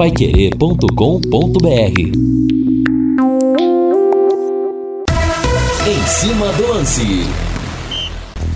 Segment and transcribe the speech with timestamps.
[0.00, 2.00] paiquerê.com.br
[5.86, 7.26] Em cima do lance.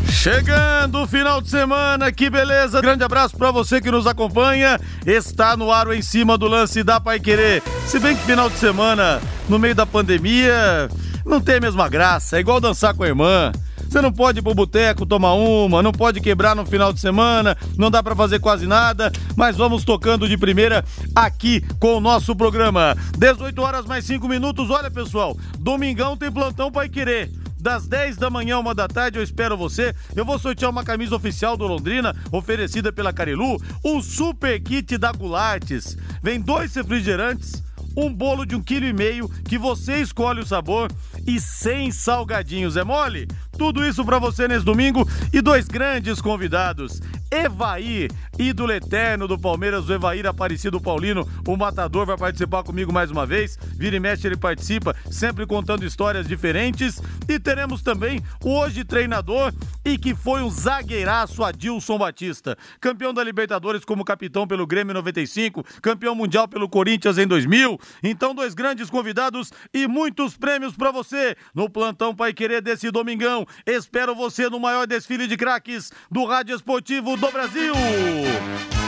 [0.09, 2.81] Chegando o final de semana, que beleza!
[2.81, 4.81] Grande abraço para você que nos acompanha.
[5.05, 7.63] Está no ar o em cima do lance da Pai Querer.
[7.87, 10.89] Se bem que final de semana, no meio da pandemia,
[11.27, 12.39] não tem a mesma graça.
[12.39, 13.53] É igual dançar com a irmã.
[13.95, 17.57] Você não pode ir pro boteco tomar uma, não pode quebrar no final de semana,
[17.79, 20.85] não dá para fazer quase nada, mas vamos tocando de primeira
[21.15, 22.97] aqui com o nosso programa.
[23.17, 24.69] 18 horas mais 5 minutos.
[24.69, 29.23] Olha, pessoal, domingão tem plantão Pai Querer das 10 da manhã, uma da tarde, eu
[29.23, 29.95] espero você.
[30.17, 35.13] Eu vou sortear uma camisa oficial do Londrina, oferecida pela Carilu, um super kit da
[35.13, 35.97] Gulates.
[36.21, 37.63] Vem dois refrigerantes,
[37.97, 40.91] um bolo de um quilo e meio, que você escolhe o sabor,
[41.27, 42.77] e 100 salgadinhos.
[42.77, 43.27] É mole?
[43.57, 47.01] Tudo isso para você nesse domingo e dois grandes convidados.
[47.35, 53.11] Evair, ídolo eterno do Palmeiras, o Evair Aparecido Paulino, o matador, vai participar comigo mais
[53.11, 53.59] uma vez.
[53.77, 57.03] Vira e mexe, ele participa, sempre contando histórias diferentes.
[57.29, 59.53] E teremos também hoje treinador
[59.85, 62.57] e que foi um zagueiraço, Adilson Batista.
[62.81, 67.81] Campeão da Libertadores como capitão pelo Grêmio 95, campeão mundial pelo Corinthians em 2000.
[68.03, 73.45] Então, dois grandes convidados e muitos prêmios para você no plantão Pai Querer desse domingão.
[73.67, 78.84] Espero você no maior desfile de craques do Rádio Esportivo do Brasil.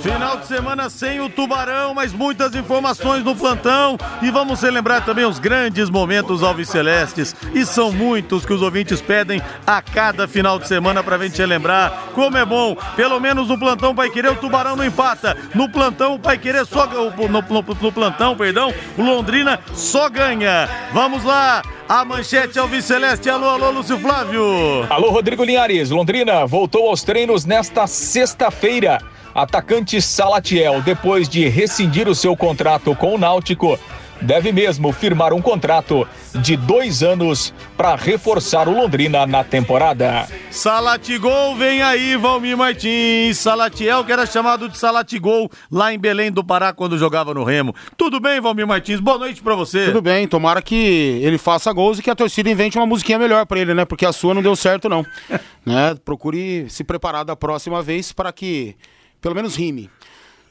[0.00, 3.98] Final de semana sem o Tubarão, mas muitas informações no plantão.
[4.22, 7.34] E vamos celebrar também os grandes momentos alvicelestes.
[7.52, 12.04] E são muitos que os ouvintes pedem a cada final de semana pra gente relembrar.
[12.14, 15.36] Como é bom, pelo menos no plantão Pai Querer, o Tubarão não empata.
[15.54, 16.86] No plantão, o Pai Querer só.
[16.86, 17.42] No, no,
[17.80, 20.68] no plantão, perdão, o Londrina só ganha.
[20.92, 21.62] Vamos lá.
[21.88, 23.30] A manchete Alviceleste.
[23.30, 24.42] Alô, alô, Lúcio Flávio.
[24.90, 25.88] Alô, Rodrigo Linhares.
[25.88, 29.00] Londrina voltou aos treinos nesta sexta-feira.
[29.34, 33.78] Atacante Salatiel, depois de rescindir o seu contrato com o Náutico,
[34.22, 40.28] deve mesmo firmar um contrato de dois anos para reforçar o Londrina na temporada.
[40.50, 43.38] Salatigol, vem aí, Valmir Martins.
[43.38, 47.74] Salatiel, que era chamado de Salatigol lá em Belém do Pará quando jogava no Remo.
[47.96, 49.00] Tudo bem, Valmir Martins?
[49.00, 49.86] Boa noite para você.
[49.86, 53.46] Tudo bem, tomara que ele faça gols e que a torcida invente uma musiquinha melhor
[53.46, 53.84] para ele, né?
[53.84, 55.04] Porque a sua não deu certo, não.
[55.64, 55.94] né?
[56.04, 58.74] Procure se preparar da próxima vez para que
[59.20, 59.90] pelo menos rime.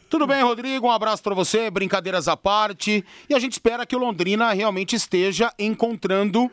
[0.09, 0.87] Tudo bem, Rodrigo?
[0.87, 3.03] Um abraço para você, brincadeiras à parte.
[3.29, 6.49] E a gente espera que o Londrina realmente esteja encontrando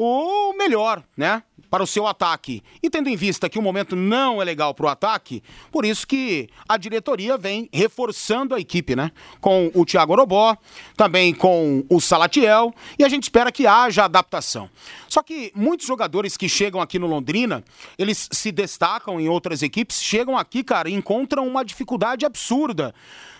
[0.00, 1.42] o melhor, né?
[1.68, 2.62] Para o seu ataque.
[2.82, 6.06] E tendo em vista que o momento não é legal para o ataque, por isso
[6.06, 9.12] que a diretoria vem reforçando a equipe, né?
[9.38, 10.56] Com o Thiago Orobó,
[10.96, 14.70] também com o Salatiel, e a gente espera que haja adaptação.
[15.14, 17.62] Só que muitos jogadores que chegam aqui no Londrina,
[17.96, 22.92] eles se destacam em outras equipes, chegam aqui, cara, e encontram uma dificuldade absurda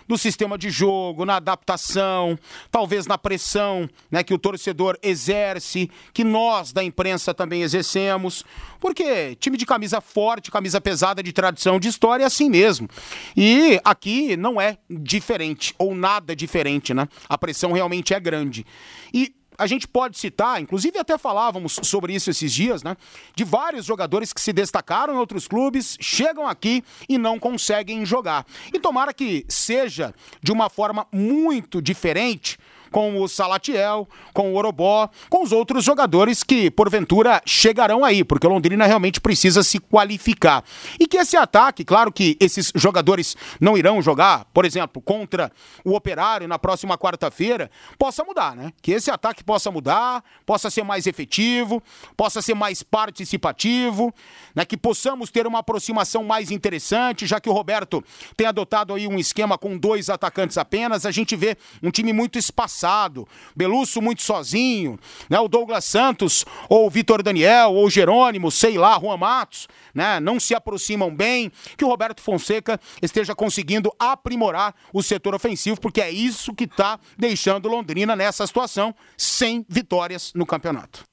[0.07, 2.39] do sistema de jogo, na adaptação,
[2.71, 8.45] talvez na pressão né, que o torcedor exerce, que nós da imprensa também exercemos.
[8.79, 12.87] Porque time de camisa forte, camisa pesada de tradição, de história é assim mesmo.
[13.35, 17.05] E aqui não é diferente, ou nada diferente, né?
[17.27, 18.65] A pressão realmente é grande.
[19.13, 22.95] E a gente pode citar, inclusive até falávamos sobre isso esses dias, né?
[23.35, 28.45] De vários jogadores que se destacaram em outros clubes, chegam aqui e não conseguem jogar.
[28.73, 32.57] E tomara que seja de uma forma muito diferente
[32.91, 38.45] com o Salatiel, com o Orobó, com os outros jogadores que, porventura, chegarão aí, porque
[38.45, 40.63] o Londrina realmente precisa se qualificar.
[40.99, 45.51] E que esse ataque, claro que esses jogadores não irão jogar, por exemplo, contra
[45.83, 48.71] o Operário na próxima quarta-feira, possa mudar, né?
[48.81, 51.81] Que esse ataque possa mudar, possa ser mais efetivo,
[52.15, 54.13] possa ser mais participativo,
[54.53, 54.65] né?
[54.65, 58.03] Que possamos ter uma aproximação mais interessante, já que o Roberto
[58.35, 62.37] tem adotado aí um esquema com dois atacantes apenas, a gente vê um time muito
[62.37, 63.25] espaçado passado.
[63.55, 64.99] Belusso muito sozinho,
[65.29, 65.39] né?
[65.39, 70.19] O Douglas Santos, ou o Vitor Daniel, ou o Jerônimo, sei lá, Juan Matos, né?
[70.19, 71.51] Não se aproximam bem.
[71.77, 76.99] Que o Roberto Fonseca esteja conseguindo aprimorar o setor ofensivo, porque é isso que está
[77.17, 81.03] deixando Londrina nessa situação, sem vitórias no campeonato.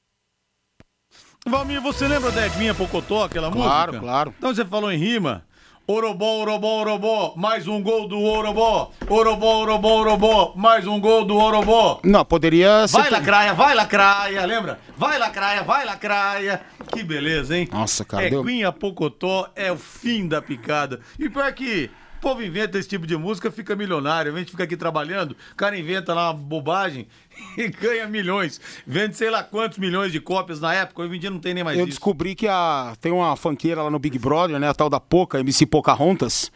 [1.47, 3.73] Valmir, você lembra da Edminha Pocotó, aquela claro, música?
[3.73, 4.35] Claro, claro.
[4.39, 5.45] Então você falou em rima.
[5.93, 8.91] Orobó, Orobó, Orobó, mais um gol do Orobó.
[9.11, 12.01] Orobó, Orobó, Orobó, mais um gol do Orobó.
[12.03, 12.97] Não, poderia ser.
[12.97, 14.79] Vai lacraia, vai lacraia, lembra?
[14.97, 16.63] Vai lacraia, vai lacraia.
[16.91, 17.69] Que beleza, hein?
[17.71, 18.25] Nossa, cara.
[18.25, 18.43] É deu...
[18.73, 21.01] Pocotó, é o fim da picada.
[21.19, 21.91] E pior que
[22.23, 24.35] povo inventa esse tipo de música, fica milionário.
[24.35, 27.07] A gente fica aqui trabalhando, o cara inventa lá uma bobagem
[27.59, 28.61] e ganha milhões.
[28.87, 31.65] Vende sei lá quantos milhões de cópias na época, hoje em dia não tem nem
[31.65, 31.91] mais Eu isso.
[31.91, 34.69] descobri que a, tem uma funkeira lá no Big Brother, né?
[34.69, 36.51] A tal da Poca, MC Pocahontas.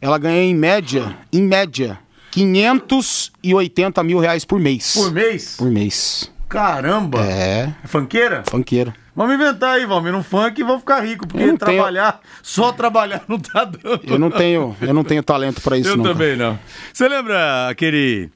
[0.00, 1.98] Ela ganha em média, em média,
[2.30, 4.94] 580 mil reais por mês.
[4.94, 5.56] Por mês?
[5.56, 6.32] Por mês.
[6.48, 7.20] Caramba!
[7.24, 8.42] É, É funkeira?
[8.48, 8.94] funkeira.
[9.18, 12.70] Vamos inventar aí, Valmir, um funk e vamos ficar rico, porque não tenho- trabalhar, só
[12.70, 14.00] trabalhar não tá dando.
[14.04, 16.04] Eu não tenho, eu não tenho talento pra isso Eu não.
[16.04, 16.14] cara.
[16.14, 16.56] também não.
[16.92, 18.30] Você lembra aquele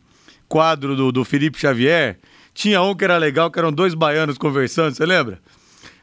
[0.49, 2.19] quadro do, do Felipe Xavier?
[2.52, 5.38] Tinha um que era legal, que eram dois baianos conversando, você lembra?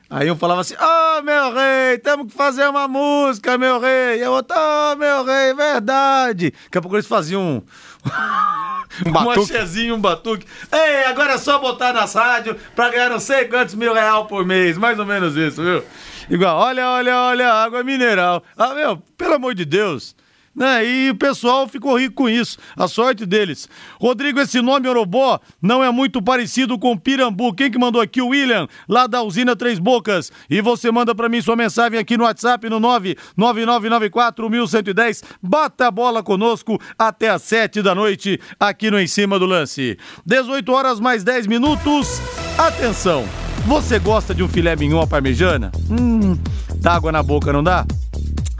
[0.09, 4.23] Aí um falava assim, ô meu rei, temos que fazer uma música, meu rei.
[4.23, 6.51] E o outro, ô meu rei, verdade.
[6.63, 7.61] Daqui a pouco eles faziam um...
[9.05, 9.55] Um batuque.
[9.55, 10.45] achezinho, um batuque.
[10.71, 14.45] Ei, agora é só botar nas rádios pra ganhar não sei quantos mil real por
[14.45, 14.77] mês.
[14.77, 15.83] Mais ou menos isso, viu?
[16.29, 18.43] Igual, olha, olha, olha, água mineral.
[18.57, 20.15] Ah, meu, pelo amor de Deus.
[20.59, 20.85] Né?
[20.85, 22.57] E o pessoal ficou rico com isso.
[22.75, 23.69] A sorte deles.
[23.97, 27.53] Rodrigo, esse nome Orobó não é muito parecido com Pirambu.
[27.53, 28.21] Quem que mandou aqui?
[28.21, 30.29] O William, lá da usina Três Bocas.
[30.49, 35.23] E você manda pra mim sua mensagem aqui no WhatsApp no 99994-1110.
[35.41, 39.97] Bata a bola conosco até às 7 da noite aqui no Em Cima do Lance.
[40.25, 42.19] 18 horas mais 10 minutos.
[42.57, 43.23] Atenção!
[43.65, 45.71] Você gosta de um filé mignon à parmejana?
[45.89, 46.37] Hum,
[46.75, 47.85] dá água na boca, não dá?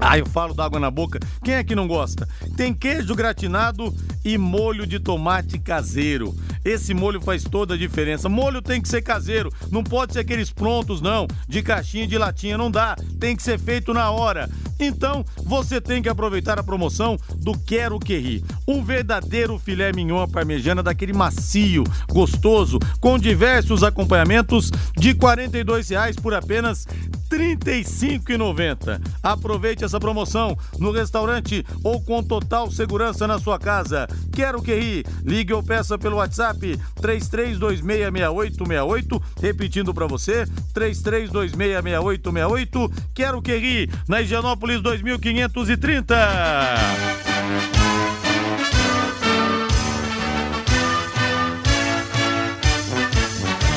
[0.01, 1.19] Ah, eu falo d'água na boca.
[1.43, 2.27] Quem é que não gosta?
[2.55, 3.93] Tem queijo gratinado
[4.24, 6.36] e molho de tomate caseiro.
[6.63, 8.27] Esse molho faz toda a diferença.
[8.30, 12.57] Molho tem que ser caseiro, não pode ser aqueles prontos, não, de caixinha de latinha,
[12.57, 12.95] não dá.
[13.19, 14.50] Tem que ser feito na hora.
[14.80, 18.44] Então, você tem que aproveitar a promoção do Quero Que Ri.
[18.66, 26.16] Um verdadeiro filé mignon à parmejana daquele macio, gostoso, com diversos acompanhamentos de 42 reais
[26.16, 26.86] por apenas
[27.30, 29.01] R$ 35,90.
[29.21, 34.07] Aproveite essa promoção no restaurante ou com total segurança na sua casa.
[34.31, 35.06] Quero que ri.
[35.23, 42.91] Ligue ou peça pelo WhatsApp 33266868, repetindo para você, 33266868.
[43.13, 46.15] Quero que ri, na Higienópolis 2530.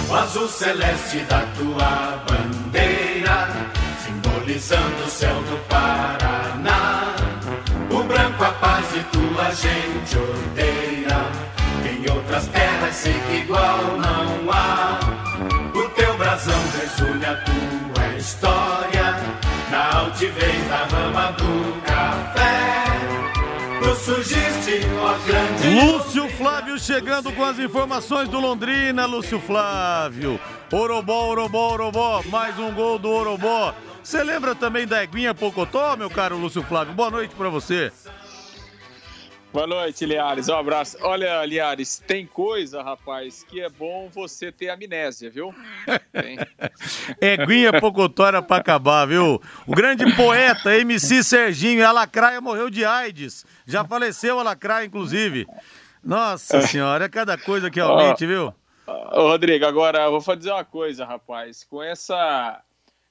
[0.08, 3.48] O azul celeste da tua bandeira,
[4.04, 7.14] simbolizando o céu do Paraná.
[7.90, 8.91] O branco a paz
[9.42, 11.26] tua gente odeia.
[11.84, 15.00] Em outras terras sei que igual não há.
[15.74, 19.16] O teu brasão resume a tua história.
[19.70, 22.84] Na altivez da rama do café.
[23.82, 25.86] Tu surgiste, ó grande.
[25.86, 30.38] Lúcio Flávio chegando com as informações do Londrina, Lúcio Flávio.
[30.70, 33.74] Orobó, Orobó, Orobó, mais um gol do Orobó.
[34.02, 36.94] Você lembra também da Eguinha Pocotó, meu caro Lúcio Flávio?
[36.94, 37.92] Boa noite pra você.
[39.52, 40.48] Boa noite, Liares.
[40.48, 40.96] Um abraço.
[41.02, 45.54] Olha, Liares, tem coisa, rapaz, que é bom você ter amnésia, viu?
[46.10, 46.38] Tem.
[47.20, 49.42] Eguinha Pocotó era pra acabar, viu?
[49.66, 53.44] O grande poeta MC Serginho, a Lacraia morreu de AIDS.
[53.66, 55.46] Já faleceu a Lacraia, inclusive.
[56.02, 58.54] Nossa senhora, é cada coisa que realmente, viu?
[58.86, 61.62] Ô, Rodrigo, agora eu vou fazer uma coisa, rapaz.
[61.62, 62.58] Com essa.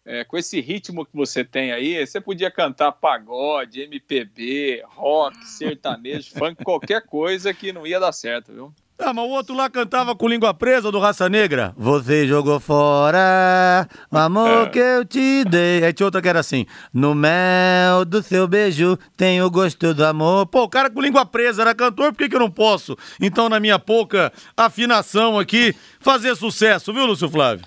[0.05, 6.31] É, com esse ritmo que você tem aí, você podia cantar pagode, MPB, rock, sertanejo,
[6.37, 8.73] funk, qualquer coisa que não ia dar certo, viu?
[9.03, 11.73] Ah, mas o outro lá cantava com língua presa do Raça Negra.
[11.75, 15.83] Você jogou fora o amor que eu te dei.
[15.83, 20.05] Aí tinha outra que era assim: No mel do seu beijo tem o gosto do
[20.05, 20.45] amor.
[20.45, 22.95] Pô, o cara com língua presa era cantor, por que, que eu não posso?
[23.19, 27.65] Então, na minha pouca afinação aqui, fazer sucesso, viu, Lúcio Flávio?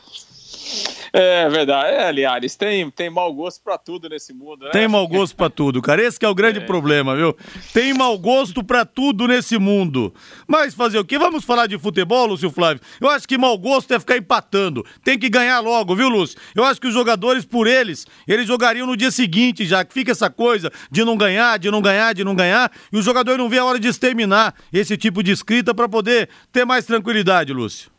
[1.17, 1.95] É verdade.
[1.95, 4.73] É, Liares, tem, tem mau gosto pra tudo nesse mundo, né?
[4.73, 6.03] Tem mau gosto pra tudo, cara.
[6.03, 7.37] Esse que é o grande problema, viu?
[7.73, 10.13] Tem mau gosto pra tudo nesse mundo.
[10.45, 11.17] Mas fazer o quê?
[11.17, 12.83] Vamos falar de futebol, Lúcio Flávio?
[13.01, 14.85] Eu acho que mau gosto é ficar empatando.
[15.05, 16.37] Tem que ganhar logo, viu, Lúcio?
[16.53, 20.11] Eu acho que os jogadores, por eles, eles jogariam no dia seguinte já, que fica
[20.11, 23.49] essa coisa de não ganhar, de não ganhar, de não ganhar, e o jogador não
[23.49, 27.94] vê a hora de exterminar esse tipo de escrita pra poder ter mais tranquilidade, Lúcio.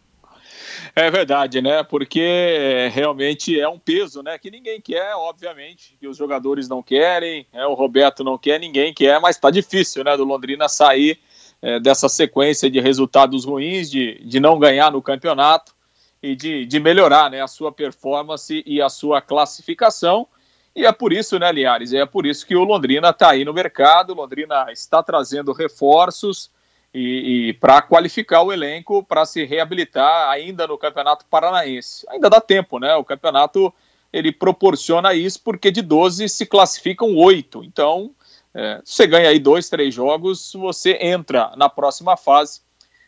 [0.98, 1.84] É verdade, né?
[1.84, 4.40] Porque realmente é um peso, né?
[4.40, 8.94] Que ninguém quer, obviamente, que os jogadores não querem, é, o Roberto não quer, ninguém
[8.94, 10.16] quer, mas tá difícil, né?
[10.16, 11.20] Do Londrina sair
[11.62, 15.76] é, dessa sequência de resultados ruins, de, de não ganhar no campeonato
[16.24, 17.42] e de, de melhorar, né?
[17.42, 20.26] A sua performance e a sua classificação.
[20.74, 21.92] E é por isso, né, Liares?
[21.92, 26.50] É por isso que o Londrina está aí no mercado, o Londrina está trazendo reforços
[26.96, 32.06] e, e para qualificar o elenco para se reabilitar ainda no Campeonato Paranaense.
[32.10, 32.96] Ainda dá tempo, né?
[32.96, 33.74] O campeonato
[34.14, 37.64] ele proporciona isso porque de 12 se classificam 8.
[37.64, 38.12] Então
[38.58, 42.62] É, você ganha aí dois, três jogos, você entra na próxima fase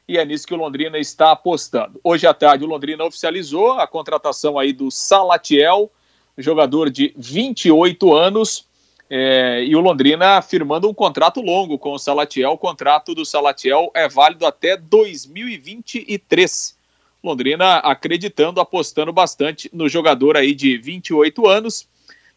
[0.05, 2.01] e é nisso que o Londrina está apostando.
[2.03, 5.89] Hoje à tarde o Londrina oficializou a contratação aí do Salatiel,
[6.37, 8.67] jogador de 28 anos,
[9.09, 12.51] é, e o Londrina firmando um contrato longo com o Salatiel.
[12.51, 16.75] O contrato do Salatiel é válido até 2023.
[17.23, 21.87] Londrina acreditando, apostando bastante no jogador aí de 28 anos.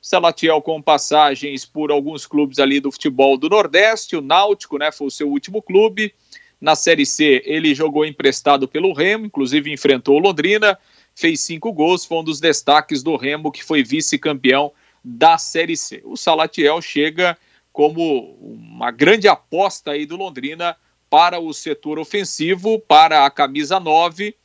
[0.00, 5.09] Salatiel com passagens por alguns clubes ali do futebol do Nordeste, o Náutico, né, foi
[5.09, 6.15] o seu último clube.
[6.59, 10.79] Na Série C, ele jogou emprestado pelo Remo, inclusive enfrentou o Londrina,
[11.15, 14.73] fez cinco gols, foi um dos destaques do Remo, que foi vice-campeão
[15.04, 16.02] da Série C.
[16.04, 17.37] O Salatiel chega
[17.73, 20.76] como uma grande aposta aí do Londrina
[21.09, 24.37] para o setor ofensivo, para a camisa 9,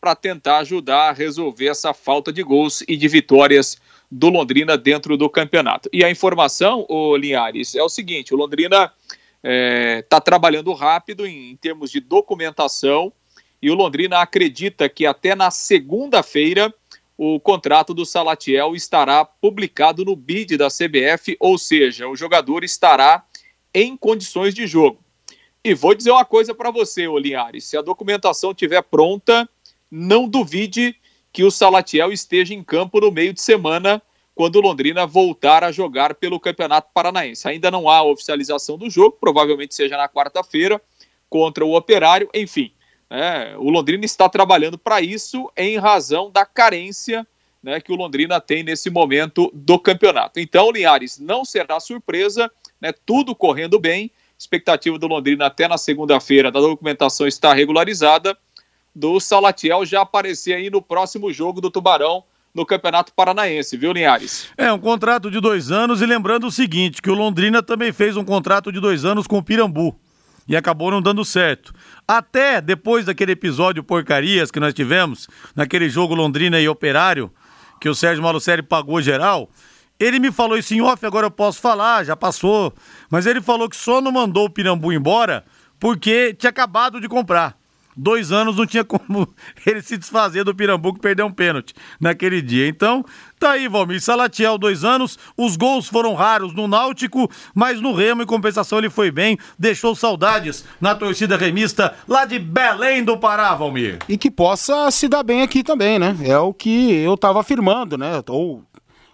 [0.00, 3.78] para tentar ajudar a resolver essa falta de gols e de vitórias
[4.10, 5.88] do Londrina dentro do campeonato.
[5.92, 11.26] E a informação, o Linhares, é o seguinte: o Londrina está é, tá trabalhando rápido
[11.26, 13.12] em, em termos de documentação
[13.60, 16.74] e o Londrina acredita que até na segunda-feira
[17.16, 23.24] o contrato do Salatiel estará publicado no bid da CBF, ou seja, o jogador estará
[23.74, 25.02] em condições de jogo.
[25.64, 29.48] E vou dizer uma coisa para você, Linhares: se a documentação estiver pronta,
[29.90, 30.96] não duvide
[31.32, 34.02] que o Salatiel esteja em campo no meio de semana,
[34.34, 37.46] quando Londrina voltar a jogar pelo Campeonato Paranaense.
[37.46, 40.80] Ainda não há oficialização do jogo, provavelmente seja na quarta-feira,
[41.28, 42.28] contra o Operário.
[42.34, 42.72] Enfim,
[43.14, 47.26] é, o Londrina está trabalhando para isso em razão da carência
[47.62, 50.40] né, que o Londrina tem nesse momento do campeonato.
[50.40, 52.50] Então, Linhares, não será surpresa,
[52.80, 54.10] né, tudo correndo bem.
[54.38, 58.36] Expectativa do Londrina até na segunda-feira da documentação está regularizada
[58.94, 64.48] do Salatiel já aparecer aí no próximo jogo do Tubarão no Campeonato Paranaense, viu, Linhares?
[64.56, 68.16] É, um contrato de dois anos e lembrando o seguinte, que o Londrina também fez
[68.16, 69.94] um contrato de dois anos com o Pirambu
[70.46, 71.72] e acabou não dando certo.
[72.06, 77.32] Até depois daquele episódio porcarias que nós tivemos, naquele jogo Londrina e Operário,
[77.80, 79.50] que o Sérgio Malucelli pagou geral,
[79.98, 82.74] ele me falou isso em off, agora eu posso falar, já passou,
[83.10, 85.44] mas ele falou que só não mandou o Pirambu embora
[85.78, 87.56] porque tinha acabado de comprar
[87.96, 89.28] dois anos não tinha como
[89.66, 92.68] ele se desfazer do Pirambu que perdeu um pênalti naquele dia.
[92.68, 93.04] Então,
[93.38, 94.00] tá aí, Valmir.
[94.00, 95.18] Salatiel, dois anos.
[95.36, 99.38] Os gols foram raros no Náutico, mas no Remo, em compensação, ele foi bem.
[99.58, 103.98] Deixou saudades na torcida remista lá de Belém do Pará, Valmir.
[104.08, 106.16] E que possa se dar bem aqui também, né?
[106.22, 108.22] É o que eu tava afirmando, né?
[108.28, 108.62] Ou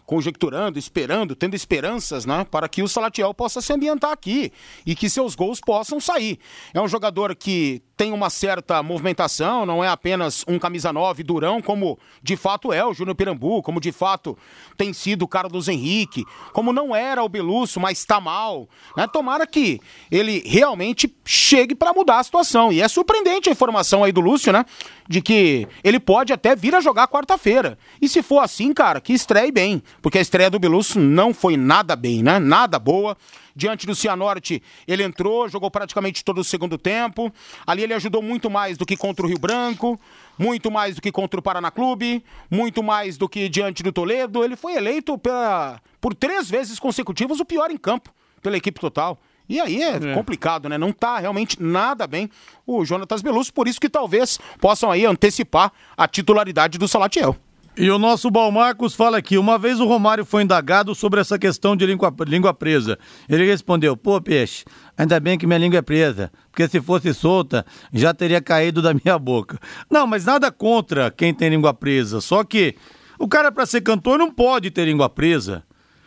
[0.09, 4.51] conjecturando, esperando, tendo esperanças, né, para que o Salatiel possa se ambientar aqui
[4.87, 6.39] e que seus gols possam sair.
[6.73, 11.61] É um jogador que tem uma certa movimentação, não é apenas um camisa 9 durão,
[11.61, 14.39] como de fato é o Júnior Pirambu, como de fato
[14.77, 18.69] tem sido o Carlos Henrique, como não era o Belusso, mas está mal.
[18.97, 19.07] Né?
[19.09, 19.81] Tomara que
[20.13, 22.73] ele realmente chegue para mudar a situação.
[22.73, 24.65] E é surpreendente a informação aí do Lúcio, né?
[25.09, 27.77] De que ele pode até vir a jogar quarta-feira.
[28.01, 29.83] E se for assim, cara, que estreie bem.
[30.01, 32.39] Porque a estreia do Belusso não foi nada bem, né?
[32.39, 33.17] Nada boa
[33.59, 37.33] diante do Cianorte, ele entrou, jogou praticamente todo o segundo tempo.
[37.67, 40.01] Ali ele ajudou muito mais do que contra o Rio Branco,
[40.39, 44.45] muito mais do que contra o Paraná Clube, muito mais do que diante do Toledo.
[44.45, 49.19] Ele foi eleito pela, por três vezes consecutivas o pior em campo pela equipe total.
[49.49, 50.79] E aí é, é, complicado, né?
[50.79, 52.31] Não tá realmente nada bem
[52.67, 57.35] o Jonatas Belusso, por isso que talvez possam aí antecipar a titularidade do Salatiel.
[57.81, 61.77] E o nosso Balmarcos fala aqui: uma vez o Romário foi indagado sobre essa questão
[61.77, 62.99] de língua, língua presa.
[63.29, 64.65] Ele respondeu: pô, peixe,
[64.97, 68.93] ainda bem que minha língua é presa, porque se fosse solta, já teria caído da
[69.05, 69.61] minha boca.
[69.89, 72.75] Não, mas nada contra quem tem língua presa, só que
[73.17, 75.63] o cara, para ser cantor, não pode ter língua presa.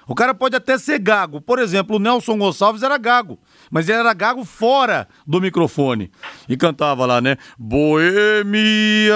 [0.07, 1.41] O cara pode até ser gago.
[1.41, 3.39] Por exemplo, o Nelson Gonçalves era gago
[3.71, 6.11] mas ele era gago fora do microfone.
[6.49, 7.37] E cantava lá, né?
[7.57, 9.15] Boemia,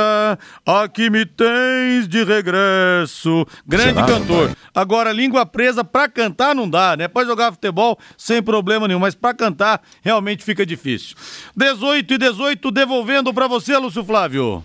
[0.66, 3.46] aqui me tens de regresso.
[3.68, 4.56] Grande Será, cantor.
[4.74, 7.10] Agora, língua presa pra cantar não dá, né?
[7.10, 11.18] Pode jogar futebol sem problema nenhum, mas pra cantar realmente fica difícil.
[11.56, 14.64] 18 e 18, devolvendo pra você, Lúcio Flávio.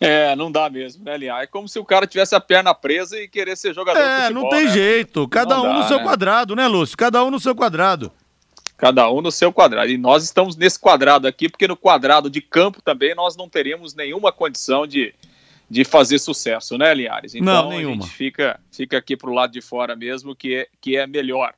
[0.00, 1.34] É, não dá mesmo, né, Linha?
[1.40, 4.22] É como se o cara tivesse a perna presa e querer ser jogador é, de
[4.22, 4.40] futebol.
[4.40, 4.72] É, não tem né?
[4.72, 5.09] jeito.
[5.30, 6.04] Cada não um dá, no seu né?
[6.04, 6.96] quadrado, né, Lúcio?
[6.96, 8.12] Cada um no seu quadrado.
[8.76, 9.90] Cada um no seu quadrado.
[9.90, 13.94] E nós estamos nesse quadrado aqui, porque no quadrado de campo também nós não teríamos
[13.94, 15.14] nenhuma condição de,
[15.68, 17.34] de fazer sucesso, né, Linhares?
[17.34, 17.96] Então não, nenhuma.
[17.96, 21.54] a gente fica, fica aqui pro lado de fora mesmo, que é, que é melhor.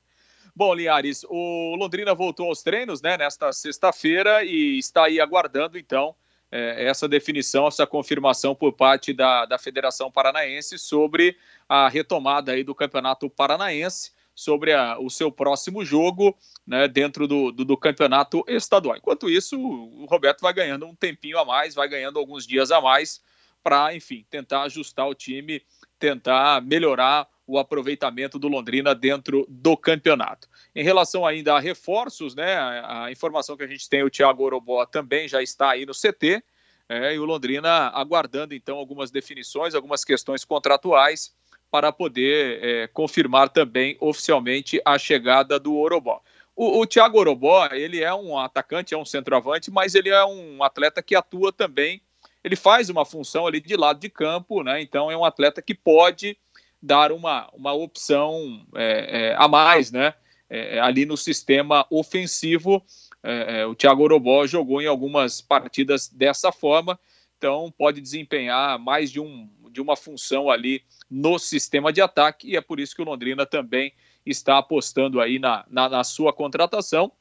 [0.54, 6.14] Bom, Linhares, o Londrina voltou aos treinos né, nesta sexta-feira e está aí aguardando, então,
[6.52, 12.62] é, essa definição, essa confirmação por parte da, da Federação Paranaense sobre a retomada aí
[12.62, 18.44] do Campeonato Paranaense sobre a, o seu próximo jogo né, dentro do, do, do, campeonato
[18.46, 18.96] estadual.
[18.96, 22.80] Enquanto isso, o Roberto vai ganhando um tempinho a mais, vai ganhando alguns dias a
[22.80, 23.22] mais
[23.62, 25.62] para, enfim, tentar ajustar o time,
[25.98, 30.48] tentar melhorar o aproveitamento do Londrina dentro do campeonato.
[30.74, 34.84] Em relação ainda a reforços, né, a, informação que a gente tem, o Thiago Orobó
[34.86, 36.42] também já está aí no CT,
[36.88, 41.34] é, e o Londrina aguardando então algumas definições, algumas questões contratuais
[41.70, 46.20] para poder é, confirmar também oficialmente a chegada do Orobó.
[46.54, 50.62] O, o Thiago Orobó, ele é um atacante, é um centroavante, mas ele é um
[50.62, 52.02] atleta que atua também,
[52.44, 54.82] ele faz uma função ali de lado de campo, né?
[54.82, 56.36] Então é um atleta que pode
[56.82, 60.14] dar uma, uma opção é, é, a mais, né?
[60.50, 62.84] É, ali no sistema ofensivo.
[63.22, 66.98] É, é, o Thiago Orobó jogou em algumas partidas dessa forma,
[67.38, 72.56] então pode desempenhar mais de, um, de uma função ali no sistema de ataque, e
[72.56, 73.92] é por isso que o Londrina também
[74.26, 77.12] está apostando aí na, na, na sua contratação.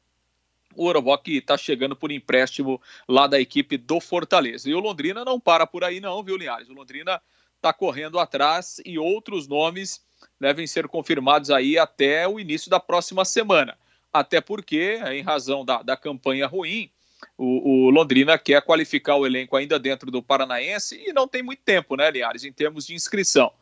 [0.74, 4.68] O Orobock está chegando por empréstimo lá da equipe do Fortaleza.
[4.68, 6.68] E o Londrina não para por aí, não, viu, Linhares?
[6.68, 7.20] O Londrina
[7.62, 10.04] está correndo atrás e outros nomes
[10.40, 13.78] devem ser confirmados aí até o início da próxima semana.
[14.12, 16.90] Até porque, em razão da, da campanha ruim,
[17.38, 21.62] o, o, Londrina quer qualificar o elenco ainda dentro do Paranaense e não tem muito
[21.62, 23.52] tempo, né, Linhares, em termos de inscrição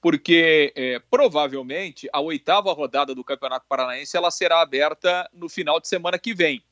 [0.00, 5.88] porque é, provavelmente a oitava rodada do Campeonato Paranaense ela será aberta no final de
[5.88, 6.62] semana que vem.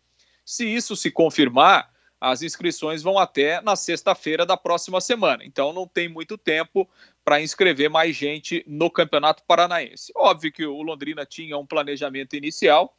[0.44, 1.90] Se isso se confirmar,
[2.26, 5.44] as inscrições vão até na sexta-feira da próxima semana.
[5.44, 6.88] Então não tem muito tempo
[7.24, 10.12] para inscrever mais gente no Campeonato Paranaense.
[10.16, 12.96] Óbvio que o Londrina tinha um planejamento inicial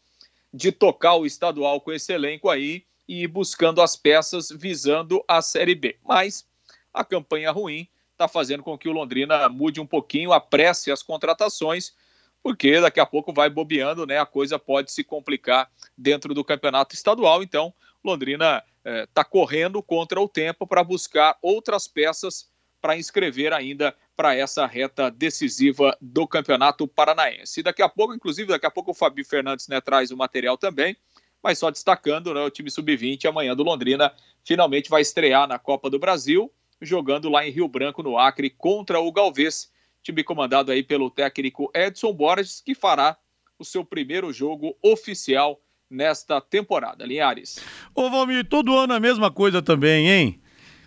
[0.53, 5.41] de tocar o estadual com esse elenco aí e ir buscando as peças visando a
[5.41, 5.98] Série B.
[6.05, 6.48] Mas
[6.93, 11.93] a campanha ruim está fazendo com que o Londrina mude um pouquinho, apresse as contratações,
[12.41, 14.19] porque daqui a pouco vai bobeando, né?
[14.19, 17.43] A coisa pode se complicar dentro do campeonato estadual.
[17.43, 17.74] Então,
[18.09, 22.49] Londrina está eh, correndo contra o tempo para buscar outras peças
[22.81, 27.59] para inscrever ainda para essa reta decisiva do Campeonato Paranaense.
[27.59, 30.58] E daqui a pouco, inclusive, daqui a pouco o Fabio Fernandes né, traz o material
[30.58, 30.95] também,
[31.41, 35.89] mas só destacando, né, o time sub-20 amanhã do Londrina finalmente vai estrear na Copa
[35.89, 36.51] do Brasil
[36.82, 41.71] jogando lá em Rio Branco, no Acre, contra o Galvez, time comandado aí pelo técnico
[41.73, 43.17] Edson Borges, que fará
[43.58, 47.06] o seu primeiro jogo oficial nesta temporada.
[47.06, 47.60] Linhares.
[47.95, 50.39] Ô Valmir, todo ano a mesma coisa também, hein?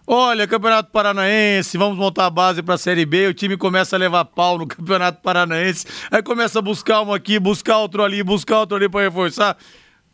[0.07, 3.99] Olha, Campeonato Paranaense, vamos montar a base para a Série B, o time começa a
[3.99, 8.61] levar pau no Campeonato Paranaense, aí começa a buscar um aqui, buscar outro ali, buscar
[8.61, 9.57] outro ali para reforçar.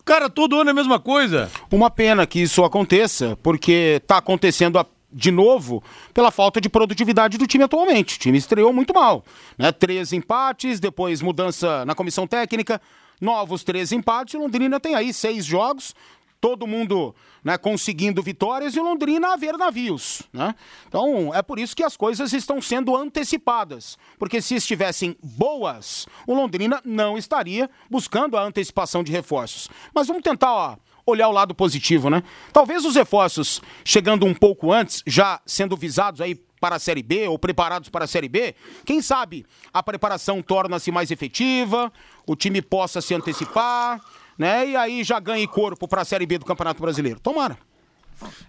[0.04, 1.50] Cara, todo ano é a mesma coisa.
[1.72, 7.38] Uma pena que isso aconteça, porque tá acontecendo a de novo, pela falta de produtividade
[7.38, 8.16] do time atualmente.
[8.16, 9.24] O time estreou muito mal.
[9.56, 9.72] Né?
[9.72, 12.80] Três empates, depois mudança na comissão técnica,
[13.20, 14.34] novos três empates.
[14.34, 15.94] Londrina tem aí seis jogos,
[16.40, 20.22] todo mundo né, conseguindo vitórias e Londrina a ver navios.
[20.32, 20.54] Né?
[20.88, 23.96] Então é por isso que as coisas estão sendo antecipadas.
[24.18, 29.68] Porque se estivessem boas, o Londrina não estaria buscando a antecipação de reforços.
[29.94, 30.76] Mas vamos tentar ó,
[31.06, 32.22] olhar o lado positivo, né?
[32.52, 37.28] Talvez os reforços chegando um pouco antes, já sendo visados aí para a Série B
[37.28, 41.92] ou preparados para a Série B, quem sabe a preparação torna-se mais efetiva,
[42.26, 44.00] o time possa se antecipar,
[44.38, 44.68] né?
[44.68, 47.20] E aí já ganhe corpo para a Série B do Campeonato Brasileiro.
[47.20, 47.58] Tomara.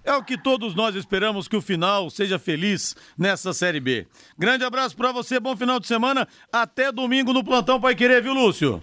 [0.03, 4.07] É o que todos nós esperamos que o final seja feliz nessa Série B.
[4.37, 6.27] Grande abraço para você, bom final de semana.
[6.51, 8.81] Até domingo no Plantão Pai Querer, viu, Lúcio?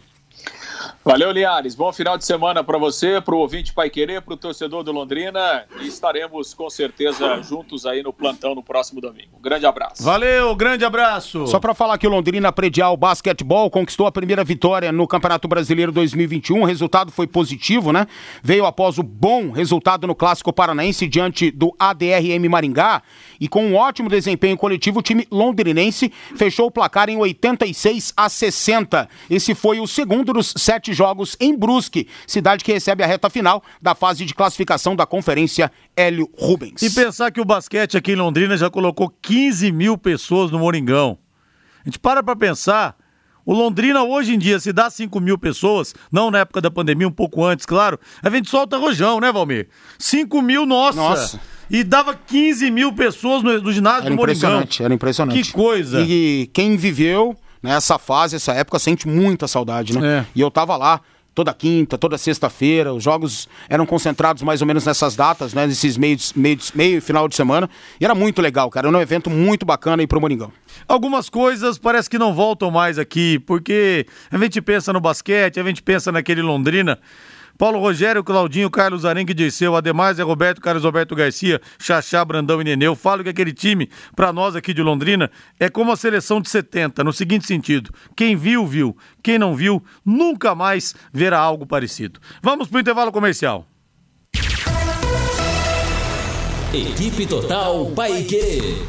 [1.04, 1.74] Valeu, Liares.
[1.74, 4.90] Bom final de semana para você, para o ouvinte Pai Querer, para o torcedor do
[4.90, 5.66] Londrina.
[5.82, 9.36] E estaremos com certeza juntos aí no plantão no próximo domingo.
[9.38, 10.02] Um grande abraço.
[10.02, 11.46] Valeu, grande abraço.
[11.46, 15.92] Só para falar que o Londrina Predial Basquetebol conquistou a primeira vitória no Campeonato Brasileiro
[15.92, 16.62] 2021.
[16.62, 18.06] O resultado foi positivo, né?
[18.42, 23.02] Veio após o bom resultado no Clássico Paranaense diante do ADRM Maringá.
[23.38, 28.26] E com um ótimo desempenho coletivo, o time londrinense fechou o placar em 86 a
[28.30, 29.06] 60.
[29.28, 33.62] Esse foi o segundo dos sete jogos em Brusque, cidade que recebe a reta final
[33.80, 36.82] da fase de classificação da Conferência Hélio Rubens.
[36.82, 41.18] E pensar que o basquete aqui em Londrina já colocou 15 mil pessoas no Moringão.
[41.84, 42.96] A gente para pra pensar.
[43.46, 47.06] O Londrina hoje em dia, se dá 5 mil pessoas, não na época da pandemia,
[47.06, 49.68] um pouco antes, claro, a gente solta rojão, né, Valmir?
[49.98, 50.96] 5 mil, nossa!
[50.96, 51.40] Nossa!
[51.70, 54.48] E dava 15 mil pessoas no, no ginásio era do Moringão.
[54.48, 55.42] Impressionante, era impressionante.
[55.42, 56.00] Que coisa!
[56.00, 60.18] E quem viveu nessa fase, essa época, sente muita saudade, né?
[60.18, 60.26] É.
[60.34, 61.00] E eu tava lá
[61.34, 62.92] toda quinta, toda sexta-feira.
[62.92, 65.66] Os jogos eram concentrados mais ou menos nessas datas, né?
[65.66, 67.68] Nesses meios, meios, meio e final de semana.
[67.98, 68.88] E era muito legal, cara.
[68.88, 70.52] Era um evento muito bacana aí pro Moringão.
[70.86, 75.64] Algumas coisas parece que não voltam mais aqui, porque a gente pensa no basquete, a
[75.64, 76.98] gente pensa naquele Londrina.
[77.56, 82.64] Paulo Rogério, Claudinho, Carlos Arenque, Dirceu, Ademais, é Roberto, Carlos Roberto Garcia, Xaxá, Brandão e
[82.64, 82.94] Neneu.
[82.96, 87.04] Falo que aquele time, para nós aqui de Londrina, é como a seleção de 70,
[87.04, 88.96] no seguinte sentido: quem viu, viu.
[89.22, 92.20] Quem não viu, nunca mais verá algo parecido.
[92.42, 93.66] Vamos pro intervalo comercial.
[96.72, 98.84] Equipe Total Paique.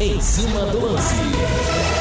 [0.00, 1.93] Em cima do lance.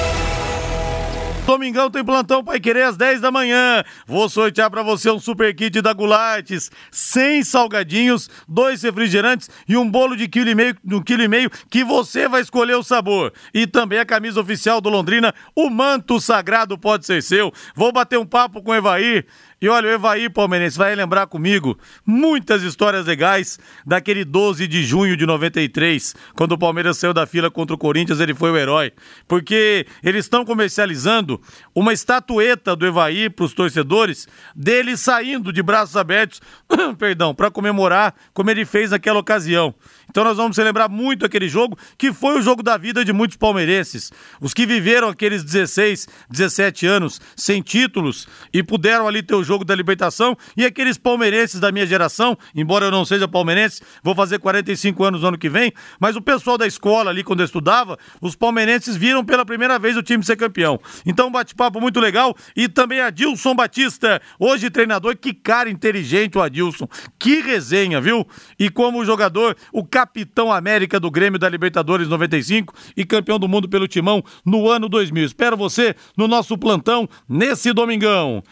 [1.53, 3.83] Domingão tem plantão Pai Querer às 10 da manhã.
[4.07, 9.87] Vou sortear para você um super kit da Gulates, 100 salgadinhos, dois refrigerantes e um
[9.87, 13.31] bolo de quilo e meio, um quilo e meio que você vai escolher o sabor.
[13.53, 17.53] E também a camisa oficial do Londrina, o manto sagrado pode ser seu.
[17.75, 19.27] Vou bater um papo com o Evair
[19.63, 25.15] e olha, o Evaí Palmeirense vai lembrar comigo muitas histórias legais daquele 12 de junho
[25.15, 28.91] de 93, quando o Palmeiras saiu da fila contra o Corinthians, ele foi o herói.
[29.25, 31.41] Porque eles estão comercializando
[31.73, 36.41] uma estatueta do Evaí para os torcedores, dele saindo de braços abertos,
[36.99, 39.73] perdão, para comemorar como ele fez naquela ocasião.
[40.09, 43.37] Então nós vamos celebrar muito aquele jogo, que foi o jogo da vida de muitos
[43.37, 44.11] palmeirenses.
[44.41, 49.52] Os que viveram aqueles 16, 17 anos sem títulos e puderam ali ter o jogo
[49.59, 54.39] da libertação, e aqueles palmeirenses da minha geração, embora eu não seja palmeirense, vou fazer
[54.39, 57.97] 45 anos no ano que vem, mas o pessoal da escola ali, quando eu estudava,
[58.21, 60.79] os palmeirenses viram pela primeira vez o time ser campeão.
[61.05, 62.35] Então, bate-papo muito legal.
[62.55, 65.15] E também Adilson Batista, hoje treinador.
[65.17, 66.87] Que cara inteligente o Adilson.
[67.19, 68.25] Que resenha, viu?
[68.59, 73.67] E como jogador, o capitão América do Grêmio da Libertadores 95 e campeão do mundo
[73.69, 75.25] pelo Timão no ano 2000.
[75.25, 78.43] Espero você no nosso plantão nesse domingão.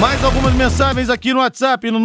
[0.00, 1.98] Mais algumas mensagens aqui no WhatsApp, no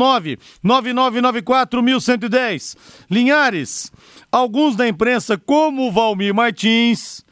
[0.64, 2.76] 999941110.
[3.08, 3.92] Linhares,
[4.32, 7.23] alguns da imprensa, como o Valmir Martins,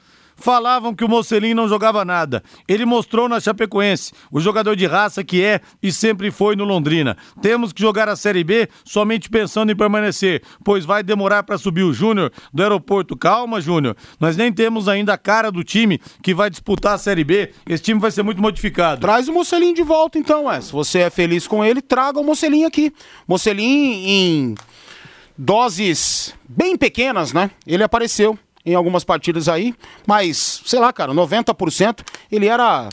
[0.42, 2.44] falavam que o Mocelin não jogava nada.
[2.68, 7.16] Ele mostrou na Chapecoense o jogador de raça que é e sempre foi no Londrina.
[7.42, 11.84] Temos que jogar a Série B somente pensando em permanecer, pois vai demorar para subir
[11.84, 13.16] o Júnior do aeroporto.
[13.16, 13.96] Calma, Júnior.
[14.20, 17.52] Nós nem temos ainda a cara do time que vai disputar a Série B.
[17.68, 19.02] Esse time vai ser muito modificado.
[19.02, 20.60] Traz o Mocelin de volta então, é.
[20.60, 22.94] Se você é feliz com ele, traga o Mocelin aqui.
[23.28, 24.56] Mocelin em
[25.38, 27.52] doses bem pequenas, né?
[27.66, 29.74] Ele apareceu em algumas partidas aí,
[30.06, 32.00] mas, sei lá, cara, 90%
[32.32, 32.90] ele era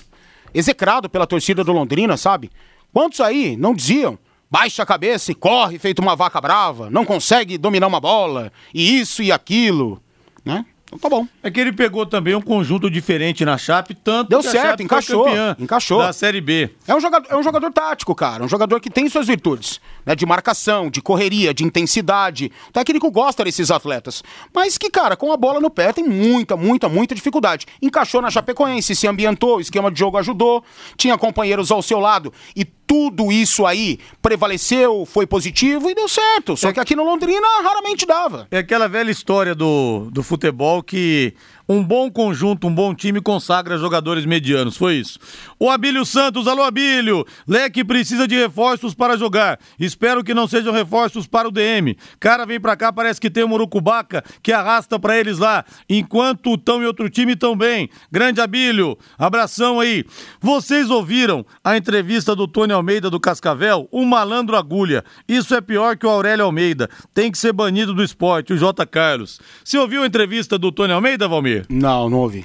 [0.54, 2.50] execrado pela torcida do Londrina, sabe?
[2.92, 4.18] Quantos aí não diziam?
[4.50, 8.98] Baixa a cabeça e corre feito uma vaca brava, não consegue dominar uma bola, e
[8.98, 10.02] isso e aquilo,
[10.42, 10.64] né?
[10.88, 11.27] Então tá bom.
[11.42, 14.66] É que ele pegou também um conjunto diferente na Chape, tanto Deu que a certo,
[14.70, 15.98] Chape encaixou, foi campeã encaixou.
[15.98, 16.70] da Série B.
[16.87, 18.42] É um, jogador, é um jogador tático, cara.
[18.42, 19.81] Um jogador que tem suas virtudes.
[20.07, 20.14] Né?
[20.14, 22.51] De marcação, de correria, de intensidade.
[22.70, 24.22] O técnico gosta desses atletas.
[24.55, 27.66] Mas que, cara, com a bola no pé tem muita, muita, muita dificuldade.
[27.83, 30.64] Encaixou na Chapecoense, se ambientou, o esquema de jogo ajudou,
[30.96, 32.33] tinha companheiros ao seu lado.
[32.57, 36.57] E tudo isso aí prevaleceu, foi positivo e deu certo.
[36.57, 38.48] Só que aqui no Londrina raramente dava.
[38.51, 41.35] É aquela velha história do, do futebol que
[41.68, 44.76] um bom conjunto, um bom time consagra jogadores medianos.
[44.76, 45.18] Foi isso.
[45.59, 47.26] O Abílio Santos, alô Abílio.
[47.46, 49.61] Leque precisa de reforços para jogar.
[49.78, 51.94] Espero que não sejam reforços para o DM.
[52.18, 55.62] Cara, vem pra cá, parece que tem um Murucubaca que arrasta para eles lá.
[55.88, 57.90] Enquanto estão em outro time, tão bem.
[58.11, 60.07] Grande Abílio, abração aí.
[60.40, 63.87] Vocês ouviram a entrevista do Tony Almeida do Cascavel?
[63.92, 65.04] Um malandro agulha.
[65.28, 66.88] Isso é pior que o Aurélio Almeida.
[67.12, 68.87] Tem que ser banido do esporte, o J.
[68.87, 69.38] Carlos.
[69.62, 71.58] Você ouviu a entrevista do Tony Almeida, Valmir?
[71.68, 72.44] Não, não ouvi.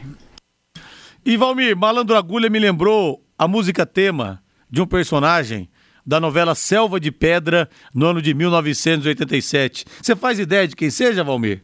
[1.26, 5.70] E Valmir, Malandro Agulha me lembrou a música tema de um personagem
[6.06, 9.86] da novela Selva de Pedra, no ano de 1987.
[10.02, 11.64] Você faz ideia de quem seja, Valmir?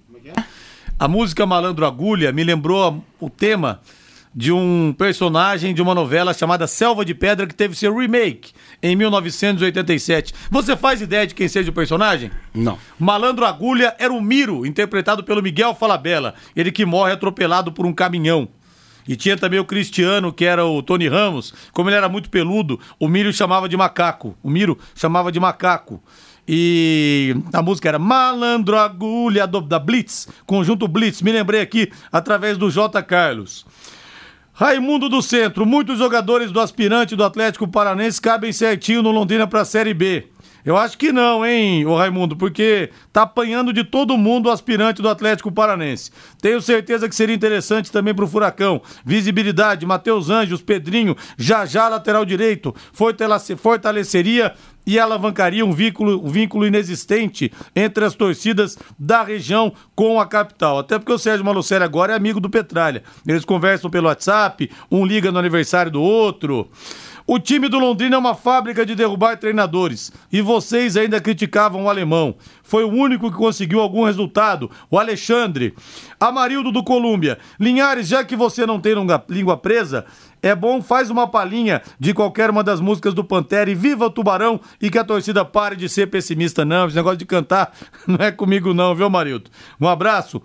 [0.98, 3.82] A música Malandro Agulha me lembrou o tema
[4.34, 8.96] de um personagem de uma novela chamada Selva de Pedra que teve seu remake em
[8.96, 10.34] 1987.
[10.50, 12.32] Você faz ideia de quem seja o personagem?
[12.54, 12.78] Não.
[12.98, 17.94] Malandro Agulha era o Miro, interpretado pelo Miguel Falabella, ele que morre atropelado por um
[17.94, 18.48] caminhão.
[19.08, 21.54] E tinha também o Cristiano, que era o Tony Ramos.
[21.74, 24.38] Como ele era muito peludo, o Miro chamava de macaco.
[24.44, 26.02] O Miro chamava de macaco.
[26.52, 31.22] E a música era Malandro Agulha do- da Blitz, conjunto Blitz.
[31.22, 33.02] Me lembrei aqui através do J.
[33.04, 33.66] Carlos.
[34.60, 39.62] Raimundo do Centro, muitos jogadores do aspirante do Atlético Paranense cabem certinho no Londrina para
[39.62, 40.28] a Série B.
[40.66, 45.08] Eu acho que não, hein, Raimundo, porque tá apanhando de todo mundo o aspirante do
[45.08, 46.12] Atlético Paranense.
[46.42, 48.82] Tenho certeza que seria interessante também pro Furacão.
[49.06, 52.76] Visibilidade, Matheus Anjos, Pedrinho, já já lateral direito,
[53.58, 54.54] fortaleceria
[54.90, 60.80] e alavancaria um vínculo, um vínculo inexistente entre as torcidas da região com a capital.
[60.80, 63.04] Até porque o Sérgio Malucelli agora é amigo do Petralha.
[63.28, 66.72] Eles conversam pelo WhatsApp, um liga no aniversário do outro.
[67.32, 70.12] O time do Londrina é uma fábrica de derrubar treinadores.
[70.34, 72.34] E vocês ainda criticavam o alemão.
[72.64, 74.72] Foi o único que conseguiu algum resultado.
[74.90, 75.76] O Alexandre.
[76.20, 77.38] Amarildo do Colômbia.
[77.60, 78.96] Linhares, já que você não tem
[79.30, 80.08] língua presa,
[80.42, 84.10] é bom, faz uma palhinha de qualquer uma das músicas do Pantera e viva o
[84.10, 86.88] Tubarão e que a torcida pare de ser pessimista, não.
[86.88, 87.74] Esse negócio de cantar
[88.08, 89.50] não é comigo, não, viu, Marildo?
[89.80, 90.42] Um abraço.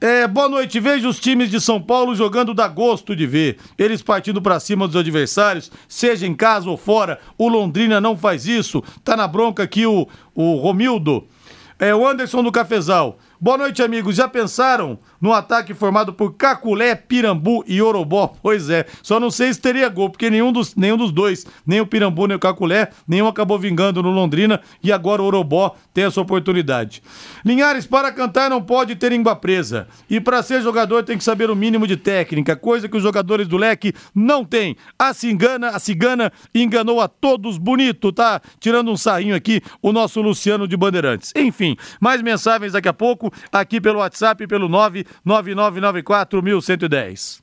[0.00, 0.78] É, boa noite.
[0.78, 3.58] Veja os times de São Paulo jogando dá gosto de ver.
[3.76, 7.18] Eles partindo para cima dos adversários, seja em casa ou fora.
[7.36, 8.82] O Londrina não faz isso.
[9.02, 11.26] Tá na bronca aqui o, o Romildo.
[11.80, 13.18] É, o Anderson do Cafezal.
[13.40, 14.16] Boa noite, amigos.
[14.16, 18.34] Já pensaram no ataque formado por Caculé, Pirambu e Orobó?
[18.42, 21.80] Pois é, só não sei se teria gol, porque nenhum dos, nenhum dos dois, nem
[21.80, 26.04] o Pirambu nem o Caculé, nenhum acabou vingando no Londrina e agora o Orobó tem
[26.04, 27.02] essa oportunidade.
[27.44, 29.88] Linhares, para cantar não pode ter língua presa.
[30.08, 33.48] E para ser jogador tem que saber o mínimo de técnica, coisa que os jogadores
[33.48, 34.76] do leque não têm.
[34.98, 38.40] A cigana, a cigana enganou a todos bonito, tá?
[38.60, 41.32] Tirando um sarrinho aqui, o nosso Luciano de Bandeirantes.
[41.36, 44.68] Enfim, mais mensagens daqui a pouco aqui pelo WhatsApp pelo
[45.26, 47.40] 999941110.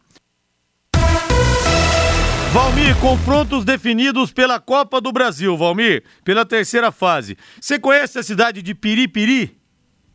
[2.56, 7.38] Valmir, confrontos definidos pela Copa do Brasil, Valmir, pela terceira fase.
[7.60, 9.58] Você conhece a cidade de Piripiri?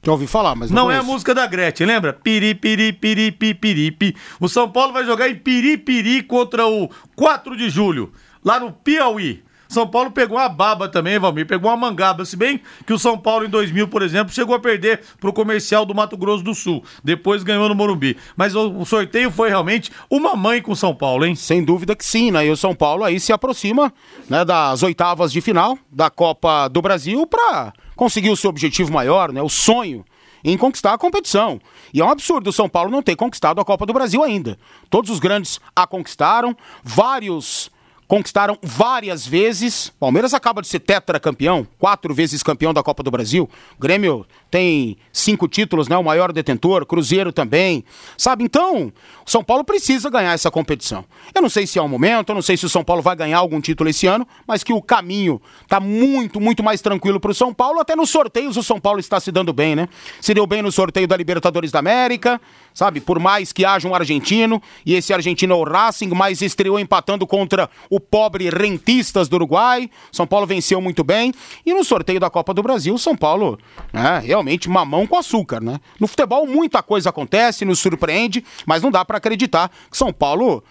[0.02, 2.14] Já ouvi falar, mas não, não é a música da Gretchen, lembra?
[2.14, 4.16] Piripiri, piripi, piripi.
[4.40, 8.10] O São Paulo vai jogar em Piripiri contra o 4 de julho,
[8.42, 9.44] lá no Piauí.
[9.70, 12.24] São Paulo pegou a baba também, Valmir, pegou uma mangaba.
[12.24, 15.86] Se bem que o São Paulo em 2000, por exemplo, chegou a perder pro comercial
[15.86, 16.82] do Mato Grosso do Sul.
[17.04, 18.16] Depois ganhou no Morumbi.
[18.36, 21.36] Mas o, sorteio foi realmente uma mãe com o São Paulo, hein?
[21.36, 22.44] Sem dúvida que sim, né?
[22.46, 23.94] E o São Paulo aí se aproxima
[24.28, 29.32] né, das oitavas de final da Copa do Brasil para conseguir o seu objetivo maior,
[29.32, 29.40] né?
[29.40, 30.04] O sonho
[30.42, 31.60] em conquistar a competição.
[31.94, 34.58] E é um absurdo o São Paulo não ter conquistado a Copa do Brasil ainda.
[34.88, 37.70] Todos os grandes a conquistaram, vários
[38.10, 39.92] conquistaram várias vezes.
[40.00, 43.48] Palmeiras acaba de ser tetracampeão, quatro vezes campeão da Copa do Brasil.
[43.78, 45.96] Grêmio tem cinco títulos, né?
[45.96, 47.84] O maior detentor, Cruzeiro também.
[48.18, 48.42] Sabe?
[48.42, 48.92] Então,
[49.24, 51.04] o São Paulo precisa ganhar essa competição.
[51.32, 53.14] Eu não sei se é o momento, eu não sei se o São Paulo vai
[53.14, 57.30] ganhar algum título esse ano, mas que o caminho tá muito, muito mais tranquilo para
[57.30, 57.78] o São Paulo.
[57.78, 59.88] Até nos sorteios o São Paulo está se dando bem, né?
[60.20, 62.40] Se deu bem no sorteio da Libertadores da América,
[62.74, 63.00] sabe?
[63.00, 67.26] Por mais que haja um argentino, e esse argentino é o Racing, mas estreou empatando
[67.26, 69.90] contra o pobre Rentistas do Uruguai.
[70.12, 71.32] São Paulo venceu muito bem.
[71.64, 73.58] E no sorteio da Copa do Brasil, São Paulo,
[73.92, 74.20] né?
[74.24, 75.78] Realmente mamão com açúcar, né?
[75.98, 80.62] No futebol muita coisa acontece, nos surpreende, mas não dá para acreditar que São Paulo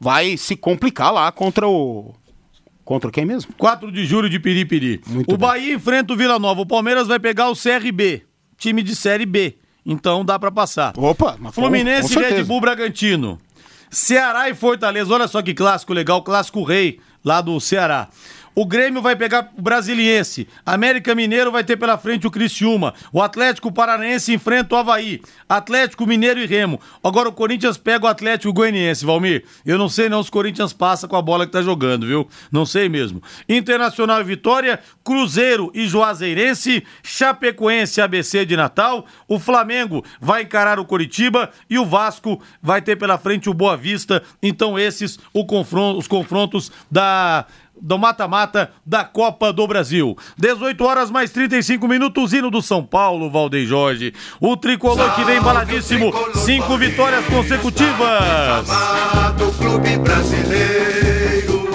[0.00, 2.14] vai se complicar lá contra o
[2.90, 3.54] Contra quem mesmo?
[3.56, 5.00] 4 de julho de Piripiri.
[5.06, 5.46] Muito o bem.
[5.46, 6.62] Bahia enfrenta o Vila Nova.
[6.62, 8.24] O Palmeiras vai pegar o CRB,
[8.58, 9.58] time de Série B.
[9.84, 10.92] Então dá para passar.
[10.96, 13.38] Opa, Fluminense e Red Bull Bragantino.
[13.90, 15.12] Ceará e Fortaleza.
[15.12, 18.08] Olha só que clássico legal, clássico rei lá do Ceará.
[18.54, 20.48] O Grêmio vai pegar o Brasiliense.
[20.66, 22.94] América Mineiro vai ter pela frente o Criciúma.
[23.12, 25.20] O Atlético Paranaense enfrenta o Havaí.
[25.48, 26.80] Atlético Mineiro e Remo.
[27.02, 29.44] Agora o Corinthians pega o Atlético Goianiense, Valmir.
[29.64, 32.28] Eu não sei não se o Corinthians passa com a bola que tá jogando, viu?
[32.50, 33.22] Não sei mesmo.
[33.48, 39.06] Internacional e Vitória, Cruzeiro e Juazeirense, Chapecoense ABC de Natal.
[39.28, 43.76] O Flamengo vai encarar o Coritiba e o Vasco vai ter pela frente o Boa
[43.76, 44.22] Vista.
[44.42, 47.46] Então esses confronto, os confrontos da
[47.80, 50.16] do mata-mata da Copa do Brasil.
[50.36, 54.14] 18 horas mais 35 minutos, hino do São Paulo, Valdeir Jorge.
[54.40, 58.68] O tricolor que vem embaladíssimo, cinco vitórias consecutivas.
[59.36, 61.70] Do clube brasileiro,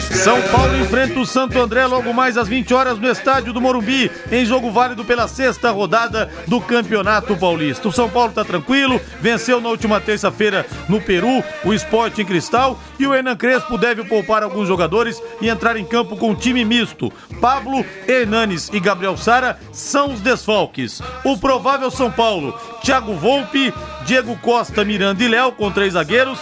[0.00, 4.10] são Paulo enfrenta o Santo André logo mais às 20 horas no estádio do Morumbi,
[4.30, 7.88] em jogo válido pela sexta rodada do Campeonato Paulista.
[7.88, 12.78] O São Paulo está tranquilo, venceu na última terça-feira no Peru o Esporte em Cristal
[12.98, 17.12] e o Hernan Crespo deve poupar alguns jogadores e entrar em campo com time misto.
[17.40, 21.00] Pablo, Hernanes e Gabriel Sara são os desfalques.
[21.24, 23.72] O provável São Paulo, Thiago Volpe,
[24.04, 26.38] Diego Costa, Miranda e Léo com três zagueiros.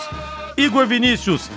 [0.57, 1.51] Igor Vinícius,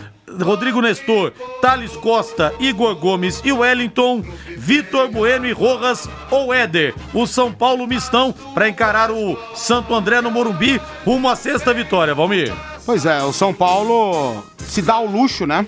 [0.43, 4.23] Rodrigo Nestor, Thales Costa, Igor Gomes e Wellington,
[4.57, 6.93] Vitor Bueno e Rojas ou Éder.
[7.13, 12.15] O São Paulo mistão para encarar o Santo André no Morumbi, rumo à sexta vitória,
[12.15, 12.53] Valmir.
[12.85, 15.65] Pois é, o São Paulo se dá o luxo, né?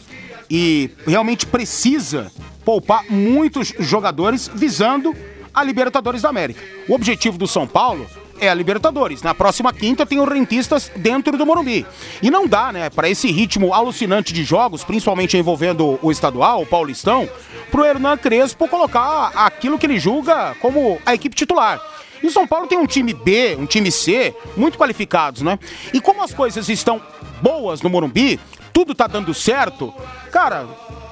[0.50, 2.32] E realmente precisa
[2.66, 5.16] poupar muitos jogadores visando
[5.54, 6.62] a Libertadores da América.
[6.88, 8.08] O objetivo do São Paulo
[8.42, 9.22] é a Libertadores.
[9.22, 11.86] Na próxima quinta tem o Rentistas dentro do Morumbi.
[12.22, 16.66] E não dá, né, para esse ritmo alucinante de jogos, principalmente envolvendo o estadual, o
[16.66, 17.30] Paulistão,
[17.70, 21.80] pro Hernan Crespo colocar aquilo que ele julga como a equipe titular.
[22.22, 25.58] E o São Paulo tem um time B, um time C, muito qualificados, né?
[25.94, 27.02] E como as coisas estão
[27.42, 28.40] boas no Morumbi,
[28.74, 29.94] tudo tá dando certo,
[30.32, 30.68] cara,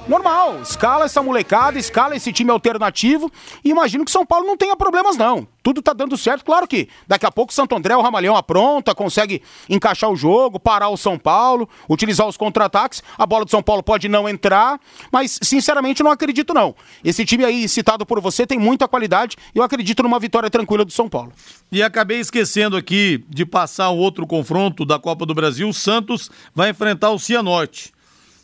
[0.09, 3.31] normal, escala essa molecada, escala esse time alternativo
[3.63, 5.47] e imagino que São Paulo não tenha problemas não.
[5.61, 9.43] Tudo tá dando certo, claro que daqui a pouco Santo André, o Ramalhão apronta, consegue
[9.69, 13.83] encaixar o jogo, parar o São Paulo, utilizar os contra-ataques, a bola do São Paulo
[13.83, 14.79] pode não entrar,
[15.11, 16.73] mas sinceramente não acredito não.
[17.03, 20.83] Esse time aí citado por você tem muita qualidade e eu acredito numa vitória tranquila
[20.83, 21.31] do São Paulo.
[21.71, 26.31] E acabei esquecendo aqui de passar o outro confronto da Copa do Brasil, o Santos
[26.55, 27.93] vai enfrentar o Cianorte.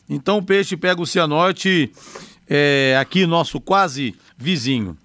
[0.10, 1.92] Então o Peixe pega o Cianorte
[2.48, 4.98] é, aqui, nosso quase vizinho.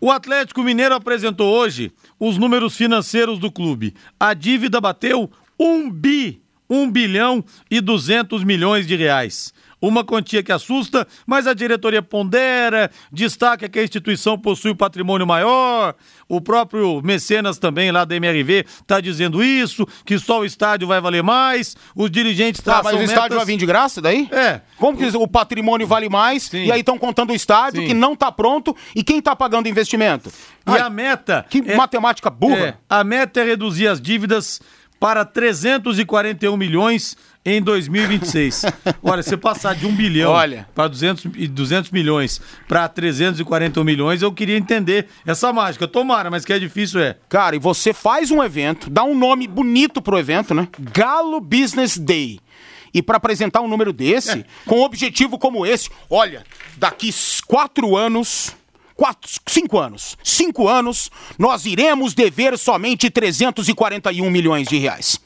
[0.00, 3.94] O Atlético Mineiro apresentou hoje os números financeiros do clube.
[4.18, 9.52] A dívida bateu 1 bi, 1 bilhão e 200 milhões de reais.
[9.86, 15.26] Uma quantia que assusta, mas a diretoria pondera, destaca que a instituição possui um patrimônio
[15.26, 15.94] maior.
[16.28, 21.00] O próprio Mecenas também, lá da MRV, está dizendo isso, que só o estádio vai
[21.00, 21.76] valer mais.
[21.94, 24.28] Os dirigentes Tá, traçam mas o estádio metas- vai vir de graça daí?
[24.32, 24.60] É.
[24.78, 26.64] Como que o patrimônio vale mais Sim.
[26.64, 27.88] e aí estão contando o estádio Sim.
[27.88, 30.30] que não tá pronto e quem tá pagando investimento?
[30.66, 31.44] E Ai, a meta.
[31.50, 32.56] Que é- matemática burra.
[32.56, 34.60] É, a meta é reduzir as dívidas
[34.98, 38.62] para 341 milhões em 2026.
[39.02, 40.66] Olha, você passar de 1 bilhão Olha.
[40.74, 45.86] para 200, e 200 milhões para 341 milhões, eu queria entender essa mágica.
[45.86, 47.16] Tomara, mas que é difícil é.
[47.28, 50.68] Cara, e você faz um evento, dá um nome bonito pro evento, né?
[50.78, 52.40] Galo Business Day.
[52.94, 56.44] E pra apresentar um número desse, com um objetivo como esse, olha,
[56.76, 57.10] daqui
[57.46, 58.54] quatro anos.
[58.94, 60.16] Quatro, cinco anos.
[60.22, 65.20] Cinco anos, nós iremos dever somente 341 milhões de reais.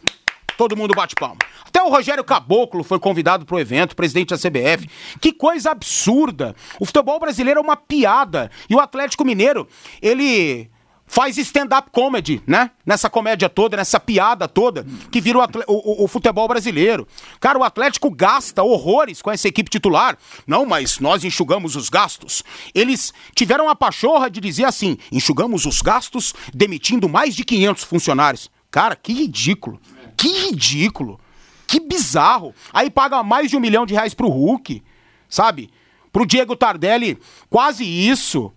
[0.57, 1.39] Todo mundo bate palma.
[1.65, 4.89] Até o Rogério Caboclo foi convidado pro evento, presidente da CBF.
[5.21, 6.57] Que coisa absurda.
[6.81, 8.51] O futebol brasileiro é uma piada.
[8.69, 9.69] E o Atlético Mineiro,
[10.03, 10.69] ele
[11.09, 12.71] faz stand-up comedy, né?
[12.87, 17.09] Nessa comédia toda, nessa piada toda, que vira o, o- o futebol brasileiro.
[17.41, 20.17] Cara, o Atlético gasta horrores com essa equipe titular.
[20.47, 22.45] Não, mas nós enxugamos os gastos.
[22.75, 28.51] Eles tiveram a pachorra de dizer assim: enxugamos os gastos demitindo mais de 500 funcionários.
[28.71, 29.81] Cara, que ridículo.
[30.17, 31.19] Que ridículo.
[31.67, 32.55] Que bizarro.
[32.73, 34.83] Aí paga mais de um milhão de reais pro Hulk,
[35.29, 35.71] sabe?
[36.13, 37.19] Pro Diego Tardelli,
[37.51, 38.53] quase isso.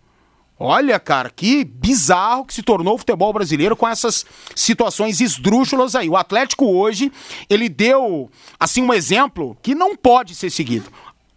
[0.64, 4.24] Olha, cara, que bizarro que se tornou o futebol brasileiro com essas
[4.56, 6.08] situações esdrúxulas aí.
[6.08, 7.12] O Atlético hoje,
[7.50, 10.92] ele deu, assim, um exemplo que não pode ser seguido.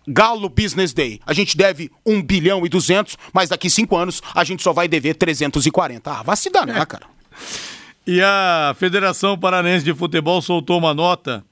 [0.06, 1.20] Galo Business Day.
[1.24, 4.86] A gente deve 1 bilhão e 200, mas daqui cinco anos a gente só vai
[4.86, 6.10] dever 340.
[6.10, 7.06] Ah, vai se danar, cara.
[8.06, 11.42] E a Federação Paranense de Futebol soltou uma nota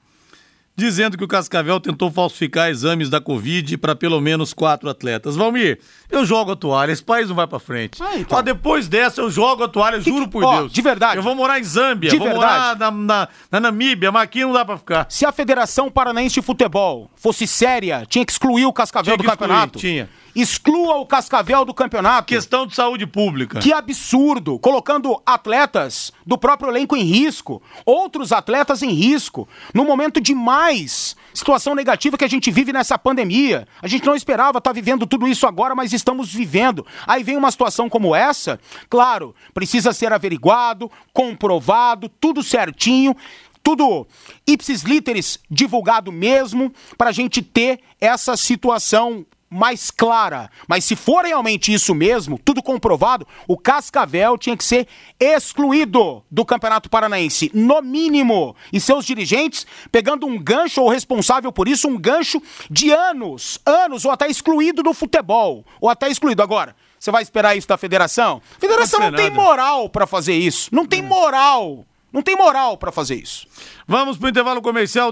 [0.75, 5.35] dizendo que o Cascavel tentou falsificar exames da Covid para pelo menos quatro atletas.
[5.35, 8.01] Valmir, eu jogo a toalha, esse país não vai para frente.
[8.01, 8.37] Ah, então.
[8.37, 10.71] Ó, depois dessa eu jogo a toalha, Que- juro por ó, Deus.
[10.73, 11.17] de verdade.
[11.17, 12.79] Eu vou morar em Zâmbia, De vou verdade.
[12.79, 15.05] morar na, na- na Namíbia, mas aqui não dá para ficar.
[15.09, 19.23] Se a Federação Paranaense de Futebol fosse séria, tinha que excluir o Cascavel Tinha que
[19.23, 19.79] do excluir, campeonato.
[19.79, 20.09] tinha.
[20.35, 22.27] Exclua o Cascavel do campeonato.
[22.27, 23.59] Questão de saúde pública.
[23.59, 24.57] Que absurdo!
[24.57, 31.15] Colocando atletas do próprio elenco em risco, outros atletas em risco, no momento de mais
[31.33, 33.67] situação negativa que a gente vive nessa pandemia.
[33.81, 36.85] A gente não esperava estar vivendo tudo isso agora, mas estamos vivendo.
[37.05, 43.15] Aí vem uma situação como essa, claro, precisa ser averiguado, comprovado, tudo certinho.
[43.61, 44.05] Tudo
[44.45, 50.49] ipsis literis divulgado mesmo, para a gente ter essa situação mais clara.
[50.67, 54.87] Mas se for realmente isso mesmo, tudo comprovado, o Cascavel tinha que ser
[55.19, 58.55] excluído do Campeonato Paranaense, no mínimo.
[58.71, 64.05] E seus dirigentes pegando um gancho, ou responsável por isso, um gancho de anos, anos,
[64.05, 66.41] ou até excluído do futebol, ou até excluído.
[66.41, 68.41] Agora, você vai esperar isso da federação?
[68.57, 70.69] A federação Não não tem moral pra fazer isso.
[70.71, 71.85] Não tem moral.
[72.11, 73.47] Não tem moral pra fazer isso.
[73.87, 75.11] Vamos pro intervalo comercial.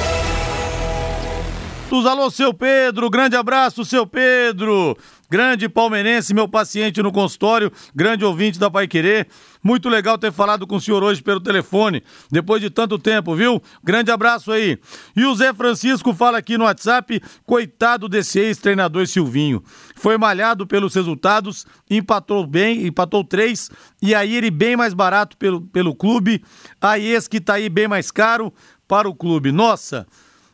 [1.93, 4.97] Alô, seu Pedro, grande abraço, seu Pedro.
[5.29, 9.27] grande palmeirense, meu paciente no consultório, grande ouvinte da Pai Querer.
[9.61, 12.01] Muito legal ter falado com o senhor hoje pelo telefone,
[12.31, 13.61] depois de tanto tempo, viu?
[13.83, 14.79] Grande abraço aí.
[15.15, 19.61] E o Zé Francisco fala aqui no WhatsApp, coitado desse ex-treinador Silvinho.
[19.93, 23.69] Foi malhado pelos resultados, empatou bem, empatou três,
[24.01, 26.41] e aí ele bem mais barato pelo, pelo clube,
[26.79, 28.51] aí esse que tá aí bem mais caro
[28.87, 29.51] para o clube.
[29.51, 30.07] Nossa,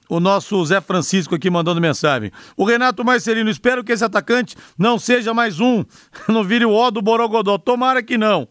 [0.09, 2.31] o nosso Zé Francisco aqui mandando mensagem.
[2.55, 5.83] O Renato Marcelino, espero que esse atacante não seja mais um,
[6.27, 7.57] não vire o ó do Borogodó.
[7.57, 8.47] Tomara que não.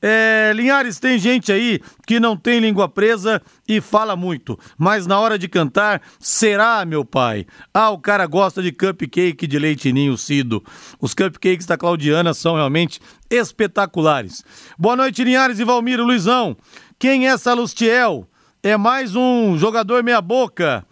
[0.00, 5.18] É, Linhares, tem gente aí que não tem língua presa e fala muito, mas na
[5.18, 7.46] hora de cantar, será, meu pai?
[7.72, 10.62] Ah, o cara gosta de cupcake de leite ninho Cido.
[11.00, 13.00] Os cupcakes da Claudiana são realmente
[13.30, 14.44] espetaculares.
[14.78, 16.56] Boa noite, Linhares e Valmiro Luizão.
[16.98, 18.28] Quem é Salustiel?
[18.62, 20.84] É mais um jogador meia-boca.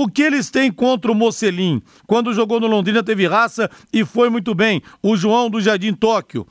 [0.00, 1.82] O que eles têm contra o Mocelin?
[2.06, 4.80] Quando jogou no Londrina teve raça e foi muito bem.
[5.02, 6.46] O João do Jardim Tóquio.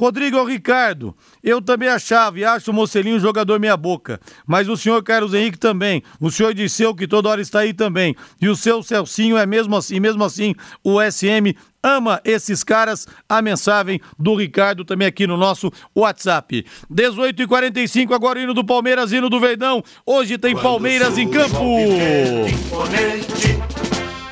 [0.00, 4.74] Rodrigo Ricardo, eu também achava e acho o Mocelinho um jogador meia boca, mas o
[4.74, 8.56] senhor Carlos Henrique também, o senhor Disseu que toda hora está aí também, e o
[8.56, 13.06] seu Celcinho é mesmo assim, mesmo assim o SM ama esses caras.
[13.28, 16.64] A mensagem do Ricardo também aqui no nosso WhatsApp.
[16.88, 19.84] 18 e 45 agora indo do Palmeiras, indo do Verdão.
[20.06, 21.62] Hoje tem Palmeiras em campo.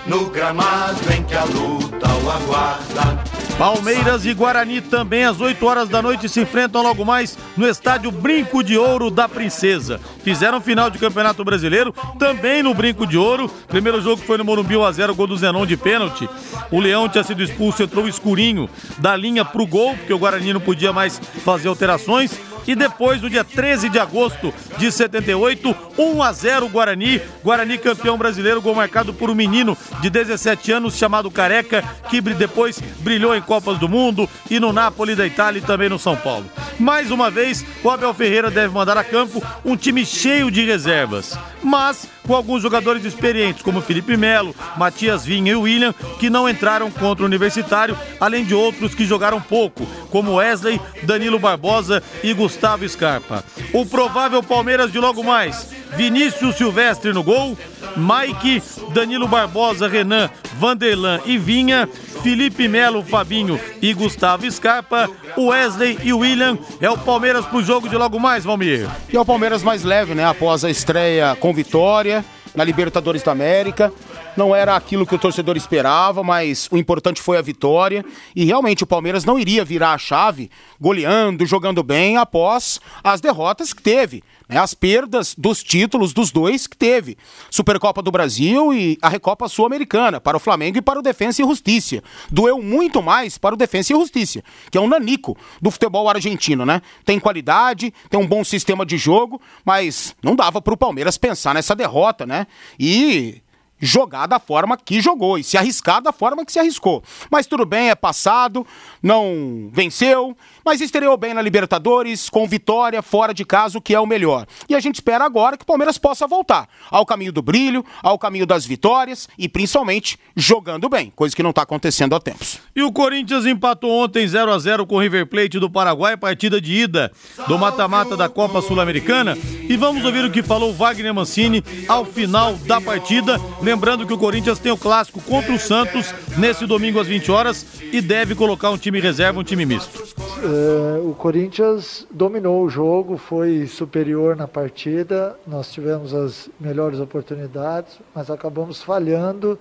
[0.06, 3.27] No gramado em que a luta o aguarda.
[3.58, 8.12] Palmeiras e Guarani também às 8 horas da noite se enfrentam logo mais no estádio
[8.12, 10.00] Brinco de Ouro da Princesa.
[10.22, 13.50] Fizeram final de Campeonato Brasileiro também no Brinco de Ouro.
[13.66, 16.30] Primeiro jogo foi no Morumbi 1 a 0, gol do Zenon de pênalti.
[16.70, 20.60] O Leão tinha sido expulso, entrou escurinho da linha pro gol, porque o Guarani não
[20.60, 22.38] podia mais fazer alterações.
[22.68, 27.18] E depois, no dia 13 de agosto de 78, 1 a 0 Guarani.
[27.42, 32.78] Guarani campeão brasileiro, gol marcado por um menino de 17 anos chamado Careca, que depois
[32.98, 36.44] brilhou em Copas do Mundo e no Napoli da Itália e também no São Paulo.
[36.78, 41.38] Mais uma vez, o Abel Ferreira deve mandar a campo um time cheio de reservas,
[41.62, 46.90] mas com alguns jogadores experientes, como Felipe Melo, Matias Vinha e William, que não entraram
[46.90, 52.57] contra o Universitário, além de outros que jogaram pouco, como Wesley, Danilo Barbosa e Gustavo
[52.88, 53.44] Scarpa.
[53.72, 55.70] O provável Palmeiras de logo mais.
[55.96, 57.56] Vinícius Silvestre no gol,
[57.96, 61.88] Mike, Danilo Barbosa, Renan, Vanderlan e Vinha,
[62.22, 66.58] Felipe Melo, Fabinho e Gustavo Scarpa, Wesley e William.
[66.80, 68.88] É o Palmeiras pro jogo de logo mais, Valmir.
[69.12, 70.24] E é o Palmeiras mais leve, né?
[70.24, 72.24] Após a estreia com vitória
[72.58, 73.92] na Libertadores da América.
[74.36, 78.04] Não era aquilo que o torcedor esperava, mas o importante foi a vitória.
[78.34, 80.50] E realmente o Palmeiras não iria virar a chave
[80.80, 86.66] goleando, jogando bem após as derrotas que teve né, as perdas dos títulos dos dois
[86.66, 87.16] que teve.
[87.50, 91.44] Supercopa do Brasil e a Recopa Sul-Americana para o Flamengo e para o Defensa e
[91.44, 92.02] Justiça.
[92.30, 96.64] Doeu muito mais para o Defensa e Justiça, que é um nanico do futebol argentino,
[96.64, 96.80] né?
[97.04, 101.54] Tem qualidade, tem um bom sistema de jogo, mas não dava para o Palmeiras pensar
[101.54, 102.46] nessa derrota, né?
[102.78, 103.42] E
[103.80, 107.02] jogar da forma que jogou e se arriscar da forma que se arriscou.
[107.30, 108.66] Mas tudo bem, é passado,
[109.02, 114.00] não venceu, mas estreou bem na Libertadores, com vitória fora de casa, o que é
[114.00, 114.46] o melhor.
[114.68, 118.18] E a gente espera agora que o Palmeiras possa voltar ao caminho do brilho, ao
[118.18, 122.60] caminho das vitórias e principalmente jogando bem, coisa que não está acontecendo há tempos.
[122.74, 126.60] E o Corinthians empatou ontem 0 a 0 com o River Plate do Paraguai, partida
[126.60, 127.12] de ida
[127.46, 129.36] do mata-mata da Copa Sul-Americana.
[129.68, 133.38] E vamos ouvir o que falou Wagner Mancini ao final da partida
[133.68, 137.66] Lembrando que o Corinthians tem o clássico contra o Santos nesse domingo às 20 horas
[137.92, 140.02] e deve colocar um time reserva, um time misto.
[140.42, 147.98] É, o Corinthians dominou o jogo, foi superior na partida, nós tivemos as melhores oportunidades,
[148.14, 149.58] mas acabamos falhando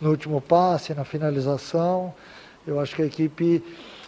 [0.00, 2.12] no último passe, na finalização.
[2.66, 3.62] Eu acho que a equipe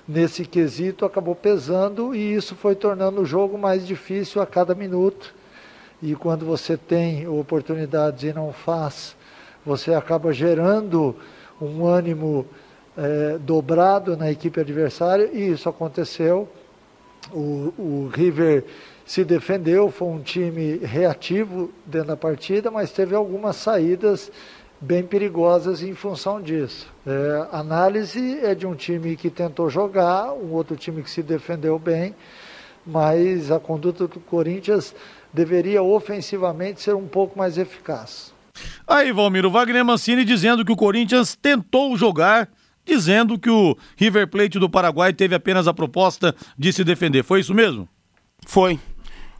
[0.09, 5.33] nesse quesito acabou pesando e isso foi tornando o jogo mais difícil a cada minuto.
[6.03, 9.15] E quando você tem oportunidades e não faz,
[9.65, 11.15] você acaba gerando
[11.61, 12.47] um ânimo
[12.97, 16.49] é, dobrado na equipe adversária, e isso aconteceu.
[17.33, 18.65] O, o River
[19.05, 24.31] se defendeu, foi um time reativo dentro da partida, mas teve algumas saídas
[24.81, 26.87] bem perigosas em função disso.
[27.07, 31.79] É, análise é de um time que tentou jogar, um outro time que se defendeu
[31.79, 32.15] bem,
[32.87, 34.95] mas a conduta do Corinthians
[35.33, 38.33] deveria ofensivamente ser um pouco mais eficaz.
[38.87, 42.49] Aí, Valmir, o Wagner Mancini dizendo que o Corinthians tentou jogar,
[42.85, 47.23] dizendo que o River Plate do Paraguai teve apenas a proposta de se defender.
[47.23, 47.89] Foi isso mesmo?
[48.47, 48.79] Foi.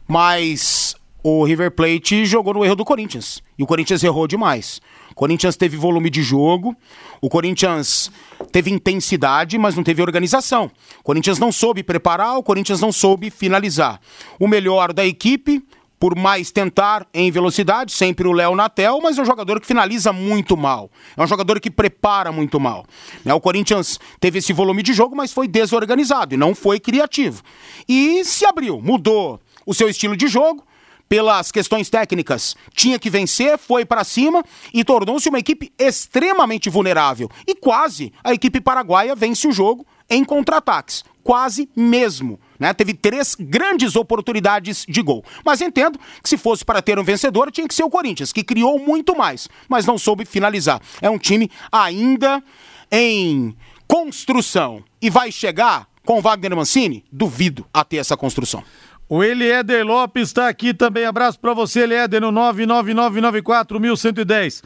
[0.07, 3.41] Mas o River Plate jogou no erro do Corinthians.
[3.57, 4.81] E o Corinthians errou demais.
[5.11, 6.75] O Corinthians teve volume de jogo,
[7.21, 8.09] o Corinthians
[8.51, 10.71] teve intensidade, mas não teve organização.
[10.99, 13.99] O Corinthians não soube preparar, o Corinthians não soube finalizar.
[14.39, 15.63] O melhor da equipe,
[16.01, 20.11] por mais tentar em velocidade, sempre o Léo Natel, mas é um jogador que finaliza
[20.11, 20.89] muito mal.
[21.15, 22.87] É um jogador que prepara muito mal.
[23.23, 27.43] Né, o Corinthians teve esse volume de jogo, mas foi desorganizado e não foi criativo.
[27.87, 30.63] E se abriu, mudou o seu estilo de jogo,
[31.07, 34.43] pelas questões técnicas, tinha que vencer, foi para cima
[34.73, 37.29] e tornou-se uma equipe extremamente vulnerável.
[37.45, 41.03] E quase a equipe paraguaia vence o jogo em contra-ataques.
[41.23, 42.39] Quase mesmo.
[42.59, 42.73] Né?
[42.73, 45.23] Teve três grandes oportunidades de gol.
[45.45, 48.43] Mas entendo que se fosse para ter um vencedor, tinha que ser o Corinthians, que
[48.43, 50.81] criou muito mais, mas não soube finalizar.
[51.01, 52.43] É um time ainda
[52.91, 53.55] em
[53.87, 54.83] construção.
[55.01, 57.03] E vai chegar com Wagner Mancini?
[57.11, 58.63] Duvido a ter essa construção.
[59.09, 61.03] O Eliéder Lopes está aqui também.
[61.05, 64.23] Abraço para você, Eliéder, no 999941110.
[64.23, 64.63] Deixa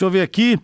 [0.00, 0.58] eu ver aqui.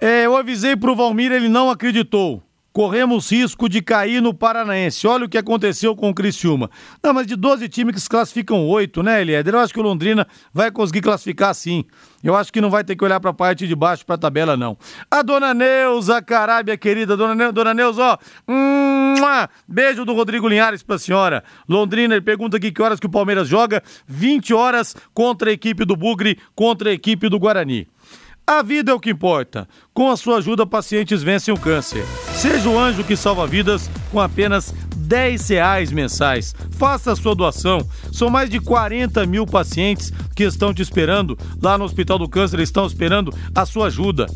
[0.00, 2.42] É, eu avisei pro Valmir, ele não acreditou
[2.72, 5.06] corremos risco de cair no Paranaense.
[5.06, 6.70] Olha o que aconteceu com o Criciúma.
[7.02, 9.54] Não, mas de 12 times que se classificam 8, né, Eliéder?
[9.54, 11.84] Eu acho que o Londrina vai conseguir classificar sim.
[12.22, 14.18] Eu acho que não vai ter que olhar para a parte de baixo, para a
[14.18, 14.78] tabela, não.
[15.10, 17.16] A dona Neuza Carábia, querida.
[17.16, 18.18] Dona, Neuza, dona Neuza, ó.
[18.48, 19.14] Hum,
[19.66, 21.44] beijo do Rodrigo Linhares para a senhora.
[21.68, 23.82] Londrina, ele pergunta aqui que horas que o Palmeiras joga.
[24.06, 27.88] 20 horas contra a equipe do Bugre, contra a equipe do Guarani.
[28.46, 29.68] A vida é o que importa.
[29.94, 32.04] Com a sua ajuda, pacientes vencem o câncer.
[32.34, 36.54] Seja o anjo que salva vidas com apenas 10 reais mensais.
[36.72, 37.86] Faça a sua doação.
[38.12, 42.58] São mais de 40 mil pacientes que estão te esperando lá no Hospital do Câncer,
[42.60, 44.26] estão esperando a sua ajuda.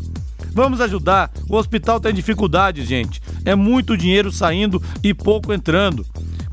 [0.53, 1.31] Vamos ajudar.
[1.51, 3.21] O hospital tem dificuldades, gente.
[3.45, 6.07] É muito dinheiro saindo e pouco entrando.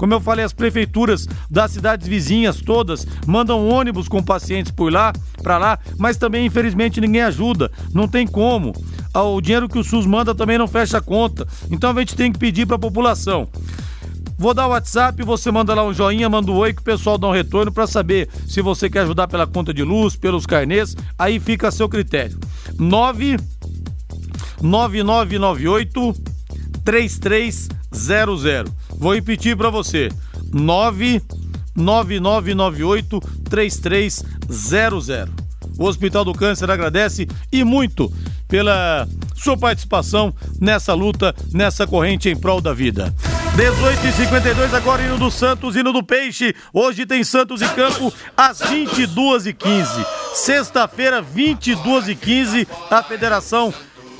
[0.03, 5.13] Como eu falei, as prefeituras das cidades vizinhas todas mandam ônibus com pacientes por lá,
[5.41, 7.71] para lá, mas também infelizmente ninguém ajuda.
[7.93, 8.73] Não tem como.
[9.13, 11.47] Ah, o dinheiro que o SUS manda também não fecha a conta.
[11.71, 13.47] Então a gente tem que pedir para a população.
[14.37, 17.17] Vou dar o WhatsApp, você manda lá um joinha, manda um oi que o pessoal
[17.17, 20.97] dá um retorno para saber se você quer ajudar pela conta de luz, pelos carnês,
[21.17, 22.37] aí fica a seu critério.
[22.77, 23.37] 9
[24.61, 26.13] 9998
[26.83, 28.82] 3300.
[29.03, 30.07] Vou repetir para você.
[30.53, 35.29] 99998 3300.
[35.77, 38.09] O Hospital do Câncer agradece e muito
[38.47, 43.13] pela sua participação nessa luta, nessa corrente em prol da vida.
[43.57, 46.55] 18 e 52 agora indo do Santos, indo do Peixe.
[46.71, 53.73] Hoje tem Santos em campo às 22 e 15 Sexta-feira, 22 e 15 a Federação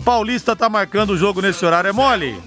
[0.03, 1.88] Paulista tá marcando o jogo nesse horário.
[1.88, 2.38] É mole?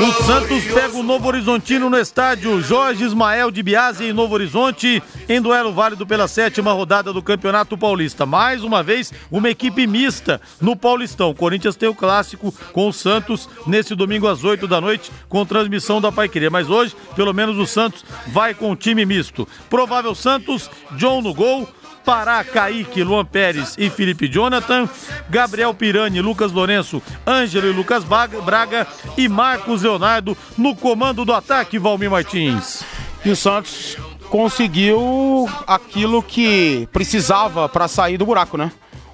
[0.00, 5.02] O Santos pega o Novo Horizontino no estádio Jorge Ismael de Biase em Novo Horizonte,
[5.28, 8.24] em duelo válido pela sétima rodada do Campeonato Paulista.
[8.24, 11.34] Mais uma vez, uma equipe mista no Paulistão.
[11.34, 16.00] Corinthians tem o clássico com o Santos nesse domingo às 8 da noite, com transmissão
[16.00, 16.48] da Paiqueria.
[16.48, 19.46] Mas hoje, pelo menos o Santos vai com o time misto.
[19.68, 21.68] Provável Santos, John no gol,
[22.10, 24.88] Pará, Kaique, Luan Pérez e Felipe Jonathan,
[25.28, 28.84] Gabriel Pirani, Lucas Lourenço, Ângelo e Lucas Braga
[29.16, 32.82] e Marcos Leonardo no comando do ataque, Valmir Martins.
[33.24, 33.96] E o Santos
[34.28, 38.72] conseguiu aquilo que precisava para sair do buraco, né?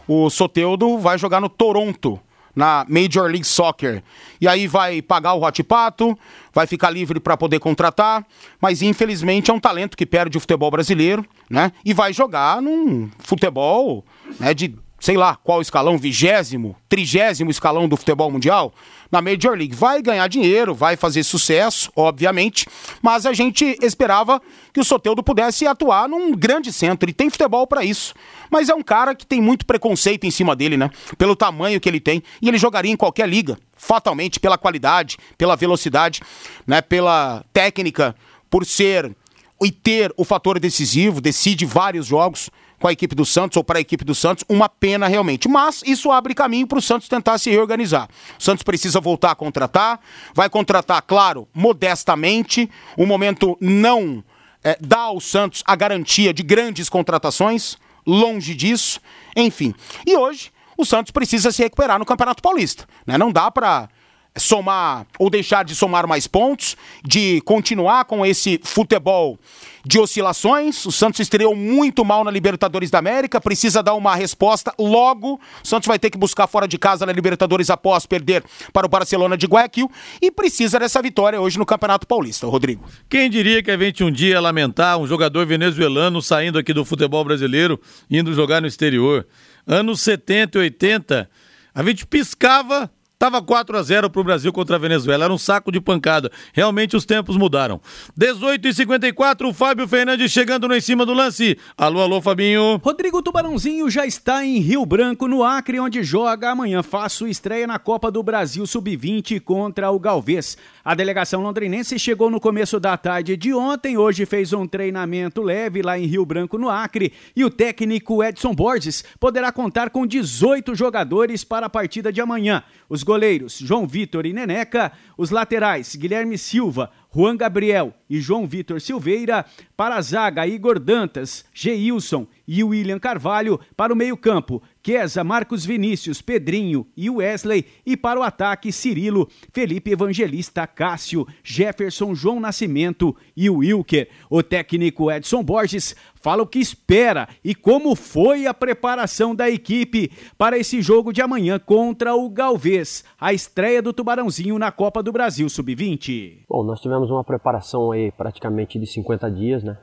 [0.08, 2.18] O Soteudo vai jogar no Toronto
[2.56, 4.02] na Major League Soccer.
[4.40, 6.18] E aí vai pagar o Hot Pato,
[6.52, 8.26] vai ficar livre para poder contratar,
[8.58, 11.70] mas infelizmente é um talento que perde o futebol brasileiro, né?
[11.84, 14.02] E vai jogar num futebol
[14.40, 14.74] né, de
[15.06, 18.74] sei lá qual escalão, vigésimo, trigésimo escalão do futebol mundial,
[19.08, 19.72] na Major League.
[19.72, 22.66] Vai ganhar dinheiro, vai fazer sucesso, obviamente,
[23.00, 24.42] mas a gente esperava
[24.72, 28.14] que o Soteudo pudesse atuar num grande centro, e tem futebol para isso.
[28.50, 30.90] Mas é um cara que tem muito preconceito em cima dele, né?
[31.16, 35.54] Pelo tamanho que ele tem, e ele jogaria em qualquer liga, fatalmente, pela qualidade, pela
[35.54, 36.20] velocidade,
[36.66, 36.82] né?
[36.82, 38.12] pela técnica,
[38.50, 39.14] por ser
[39.62, 43.78] e ter o fator decisivo, decide vários jogos com a equipe do Santos ou para
[43.78, 45.48] a equipe do Santos, uma pena realmente.
[45.48, 48.08] Mas isso abre caminho para o Santos tentar se reorganizar.
[48.38, 50.00] O Santos precisa voltar a contratar,
[50.34, 52.70] vai contratar, claro, modestamente.
[52.96, 54.22] O momento não
[54.62, 59.00] é, dá ao Santos a garantia de grandes contratações, longe disso.
[59.34, 59.74] Enfim.
[60.06, 62.86] E hoje o Santos precisa se recuperar no Campeonato Paulista.
[63.06, 63.16] Né?
[63.16, 63.88] Não dá para
[64.36, 69.38] somar ou deixar de somar mais pontos, de continuar com esse futebol
[69.84, 70.84] de oscilações.
[70.84, 75.40] O Santos estreou muito mal na Libertadores da América, precisa dar uma resposta logo.
[75.62, 78.88] O Santos vai ter que buscar fora de casa na Libertadores após perder para o
[78.88, 82.84] Barcelona de Guayaquil e precisa dessa vitória hoje no Campeonato Paulista, Rodrigo.
[83.08, 87.24] Quem diria que a gente um dia lamentar um jogador venezuelano saindo aqui do futebol
[87.24, 87.80] brasileiro,
[88.10, 89.26] indo jogar no exterior?
[89.66, 91.30] Anos 70 e 80,
[91.74, 95.72] a gente piscava Tava 4 a 0 pro Brasil contra a Venezuela, era um saco
[95.72, 96.30] de pancada.
[96.52, 97.80] Realmente os tempos mudaram.
[98.14, 101.56] 18 e 54, o Fábio Fernandes chegando no em cima do lance.
[101.78, 102.78] Alô, alô, Fabinho.
[102.84, 106.82] Rodrigo Tubarãozinho já está em Rio Branco, no Acre, onde joga amanhã.
[106.82, 110.58] Faço estreia na Copa do Brasil Sub-20 contra o Galvez.
[110.84, 115.80] A delegação londrinense chegou no começo da tarde de ontem, hoje fez um treinamento leve
[115.80, 120.74] lá em Rio Branco, no Acre, e o técnico Edson Borges poderá contar com 18
[120.74, 122.62] jogadores para a partida de amanhã.
[122.88, 128.78] Os goleiros João Vitor e Neneca, os laterais Guilherme Silva, Juan Gabriel e João Vitor
[128.78, 135.64] Silveira, para a zaga Igor Dantas, Geilson e William Carvalho, para o meio-campo Queza, Marcos
[135.64, 143.16] Vinícius, Pedrinho e Wesley, e para o ataque Cirilo, Felipe Evangelista, Cássio, Jefferson, João Nascimento
[143.36, 144.08] e Wilker.
[144.30, 150.10] O técnico Edson Borges fala o que espera e como foi a preparação da equipe
[150.38, 155.10] para esse jogo de amanhã contra o Galvez, a estreia do Tubarãozinho na Copa do
[155.10, 156.44] Brasil Sub-20.
[156.48, 159.78] Bom, nós tivemos uma preparação aí praticamente de 50 dias, né?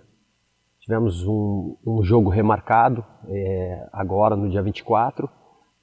[0.80, 5.30] Tivemos um, um jogo remarcado é, agora no dia 24.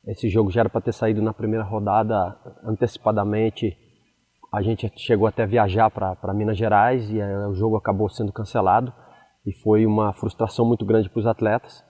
[0.06, 3.76] Esse jogo já era para ter saído na primeira rodada antecipadamente.
[4.52, 8.92] A gente chegou até viajar para Minas Gerais e é, o jogo acabou sendo cancelado
[9.46, 11.84] e foi uma frustração muito grande para os atletas.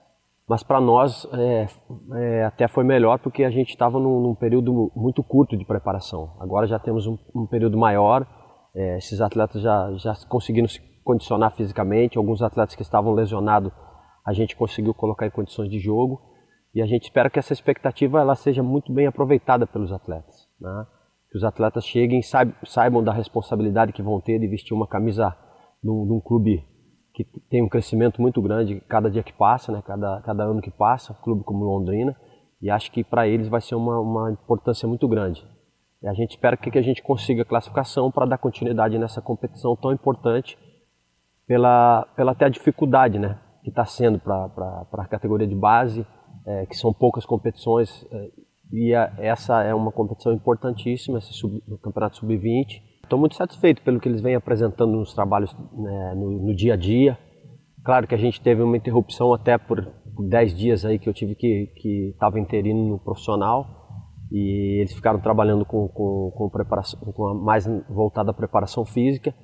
[0.47, 1.67] Mas para nós é,
[2.15, 6.35] é, até foi melhor porque a gente estava num, num, período muito curto de preparação.
[6.39, 8.25] Agora já temos um, um período maior,
[8.75, 12.17] é, esses atletas já, já conseguiram se condicionar fisicamente.
[12.17, 13.71] Alguns atletas que estavam lesionados,
[14.25, 16.21] a gente conseguiu colocar em condições de jogo.
[16.73, 20.47] E a gente espera que essa expectativa ela seja muito bem aproveitada pelos atletas.
[20.59, 20.85] Né?
[21.29, 25.35] Que os atletas cheguem saibam da responsabilidade que vão ter de vestir uma camisa
[25.83, 26.65] de um clube
[27.13, 29.83] que tem um crescimento muito grande cada dia que passa, né?
[29.85, 32.15] cada, cada ano que passa, um clube como Londrina.
[32.61, 35.45] E acho que para eles vai ser uma, uma importância muito grande.
[36.01, 39.75] E a gente espera que, que a gente consiga classificação para dar continuidade nessa competição
[39.75, 40.57] tão importante
[41.45, 46.05] pela, pela até a dificuldade né, que está sendo para a categoria de base,
[46.45, 48.31] é, que são poucas competições, é,
[48.71, 52.81] e a, essa é uma competição importantíssima, esse sub, Campeonato Sub-20.
[53.03, 56.77] Estou muito satisfeito pelo que eles vêm apresentando nos trabalhos né, no, no, dia a
[56.77, 57.17] dia.
[57.83, 59.85] Claro que a gente teve uma interrupção até por
[60.29, 63.80] 10 dias aí que eu tive que estava interino no profissional
[64.31, 69.35] e eles ficaram trabalhando com, com, com preparação, com mais voltada à preparação física.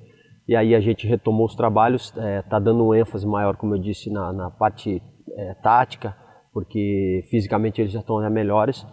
[0.48, 3.74] E aí a gente retomou os trabalhos, está é, tá dando um ênfase maior, como
[3.74, 5.02] eu disse, na, na parte
[5.36, 6.16] é, tática,
[6.54, 8.86] porque fisicamente eles já estão melhores.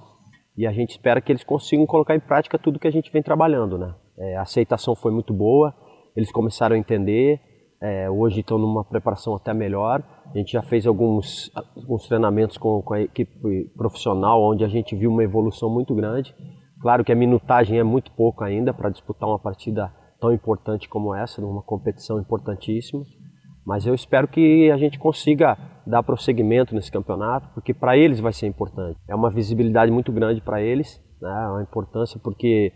[0.57, 3.23] E a gente espera que eles consigam colocar em prática tudo que a gente vem
[3.23, 3.95] trabalhando, né?
[4.17, 5.73] É, a aceitação foi muito boa,
[6.15, 7.39] eles começaram a entender,
[7.85, 10.01] é, hoje estão numa preparação até melhor.
[10.33, 14.95] A gente já fez alguns, alguns treinamentos com, com a equipe profissional, onde a gente
[14.95, 16.35] viu uma evolução muito grande.
[16.81, 21.13] Claro que a minutagem é muito pouco ainda para disputar uma partida tão importante como
[21.13, 23.03] essa, numa competição importantíssima.
[23.63, 28.33] Mas eu espero que a gente consiga dar prosseguimento nesse campeonato, porque para eles vai
[28.33, 28.99] ser importante.
[29.07, 31.45] É uma visibilidade muito grande para eles, né?
[31.45, 32.71] É uma importância porque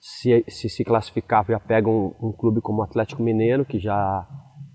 [0.00, 4.26] se, se se classificar já pega um, um, clube como o Atlético Mineiro, que já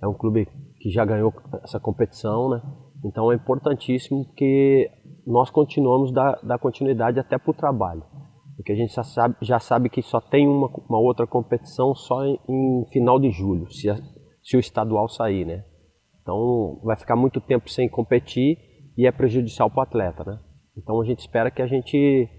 [0.02, 0.48] é um clube
[0.80, 2.62] que já ganhou essa competição, né?
[3.04, 4.90] Então é importantíssimo que
[5.26, 8.04] nós continuamos da, da continuidade até para o trabalho
[8.56, 12.26] porque a gente já sabe, já sabe que só tem uma, uma outra competição só
[12.26, 13.98] em, em final de julho, se, a,
[14.42, 15.64] se o estadual sair, né?
[16.22, 18.58] Então vai ficar muito tempo sem competir
[18.98, 20.40] e é prejudicial para o atleta, né?
[20.78, 22.30] Então a gente espera que a gente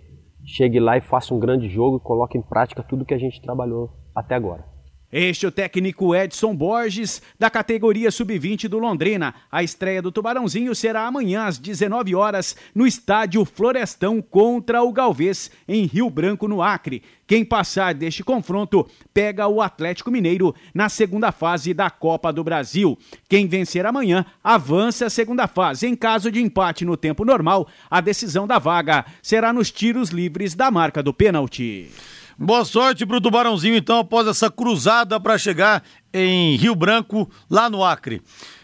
[0.44, 3.40] chegue lá e faça um grande jogo e coloque em prática tudo que a gente
[3.40, 4.75] trabalhou até agora.
[5.18, 9.34] Este é o técnico Edson Borges, da categoria sub-20 do Londrina.
[9.50, 15.50] A estreia do Tubarãozinho será amanhã às 19 horas no estádio Florestão contra o Galvez,
[15.66, 17.02] em Rio Branco, no Acre.
[17.26, 22.98] Quem passar deste confronto pega o Atlético Mineiro na segunda fase da Copa do Brasil.
[23.26, 25.86] Quem vencer amanhã avança a segunda fase.
[25.86, 30.54] Em caso de empate no tempo normal, a decisão da vaga será nos tiros livres
[30.54, 31.90] da marca do pênalti.
[32.38, 35.82] Boa sorte pro Tubarãozinho, então, após essa cruzada para chegar
[36.12, 38.20] em Rio Branco, lá no Acre.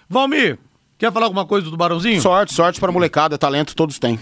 [0.06, 0.58] Valmir,
[0.98, 2.20] quer falar alguma coisa do Tubarãozinho?
[2.20, 4.20] Sorte, sorte para a molecada, talento todos têm.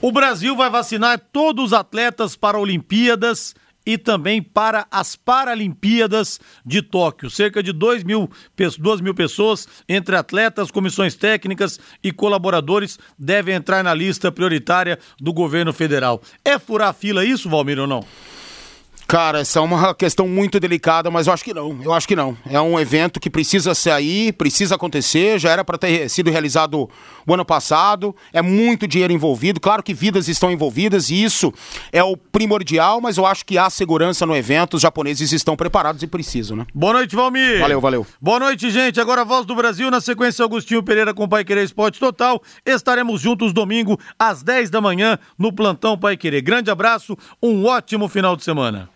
[0.00, 3.54] O Brasil vai vacinar todos os atletas para Olimpíadas
[3.84, 7.28] e também para as Paralimpíadas de Tóquio.
[7.28, 8.30] Cerca de 2 mil,
[8.78, 15.34] 2 mil pessoas, entre atletas, comissões técnicas e colaboradores, devem entrar na lista prioritária do
[15.34, 16.22] governo federal.
[16.42, 18.02] É furar fila isso, Valmir, ou não?
[19.10, 21.76] Cara, essa é uma questão muito delicada, mas eu acho que não.
[21.82, 22.36] Eu acho que não.
[22.48, 25.36] É um evento que precisa sair, precisa acontecer.
[25.36, 26.88] Já era para ter sido realizado
[27.26, 28.14] o ano passado.
[28.32, 29.58] É muito dinheiro envolvido.
[29.58, 31.52] Claro que vidas estão envolvidas e isso
[31.90, 34.74] é o primordial, mas eu acho que há segurança no evento.
[34.74, 36.66] Os japoneses estão preparados e precisam, né?
[36.72, 37.58] Boa noite, Valmir.
[37.58, 38.06] Valeu, valeu.
[38.20, 39.00] Boa noite, gente.
[39.00, 42.40] Agora a voz do Brasil na sequência Agostinho Pereira com Pai Querer Esporte Total.
[42.64, 46.42] Estaremos juntos domingo às 10 da manhã no plantão Pai Querer.
[46.42, 48.88] Grande abraço, um ótimo final de semana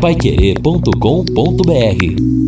[0.00, 2.47] paiquerê.com.br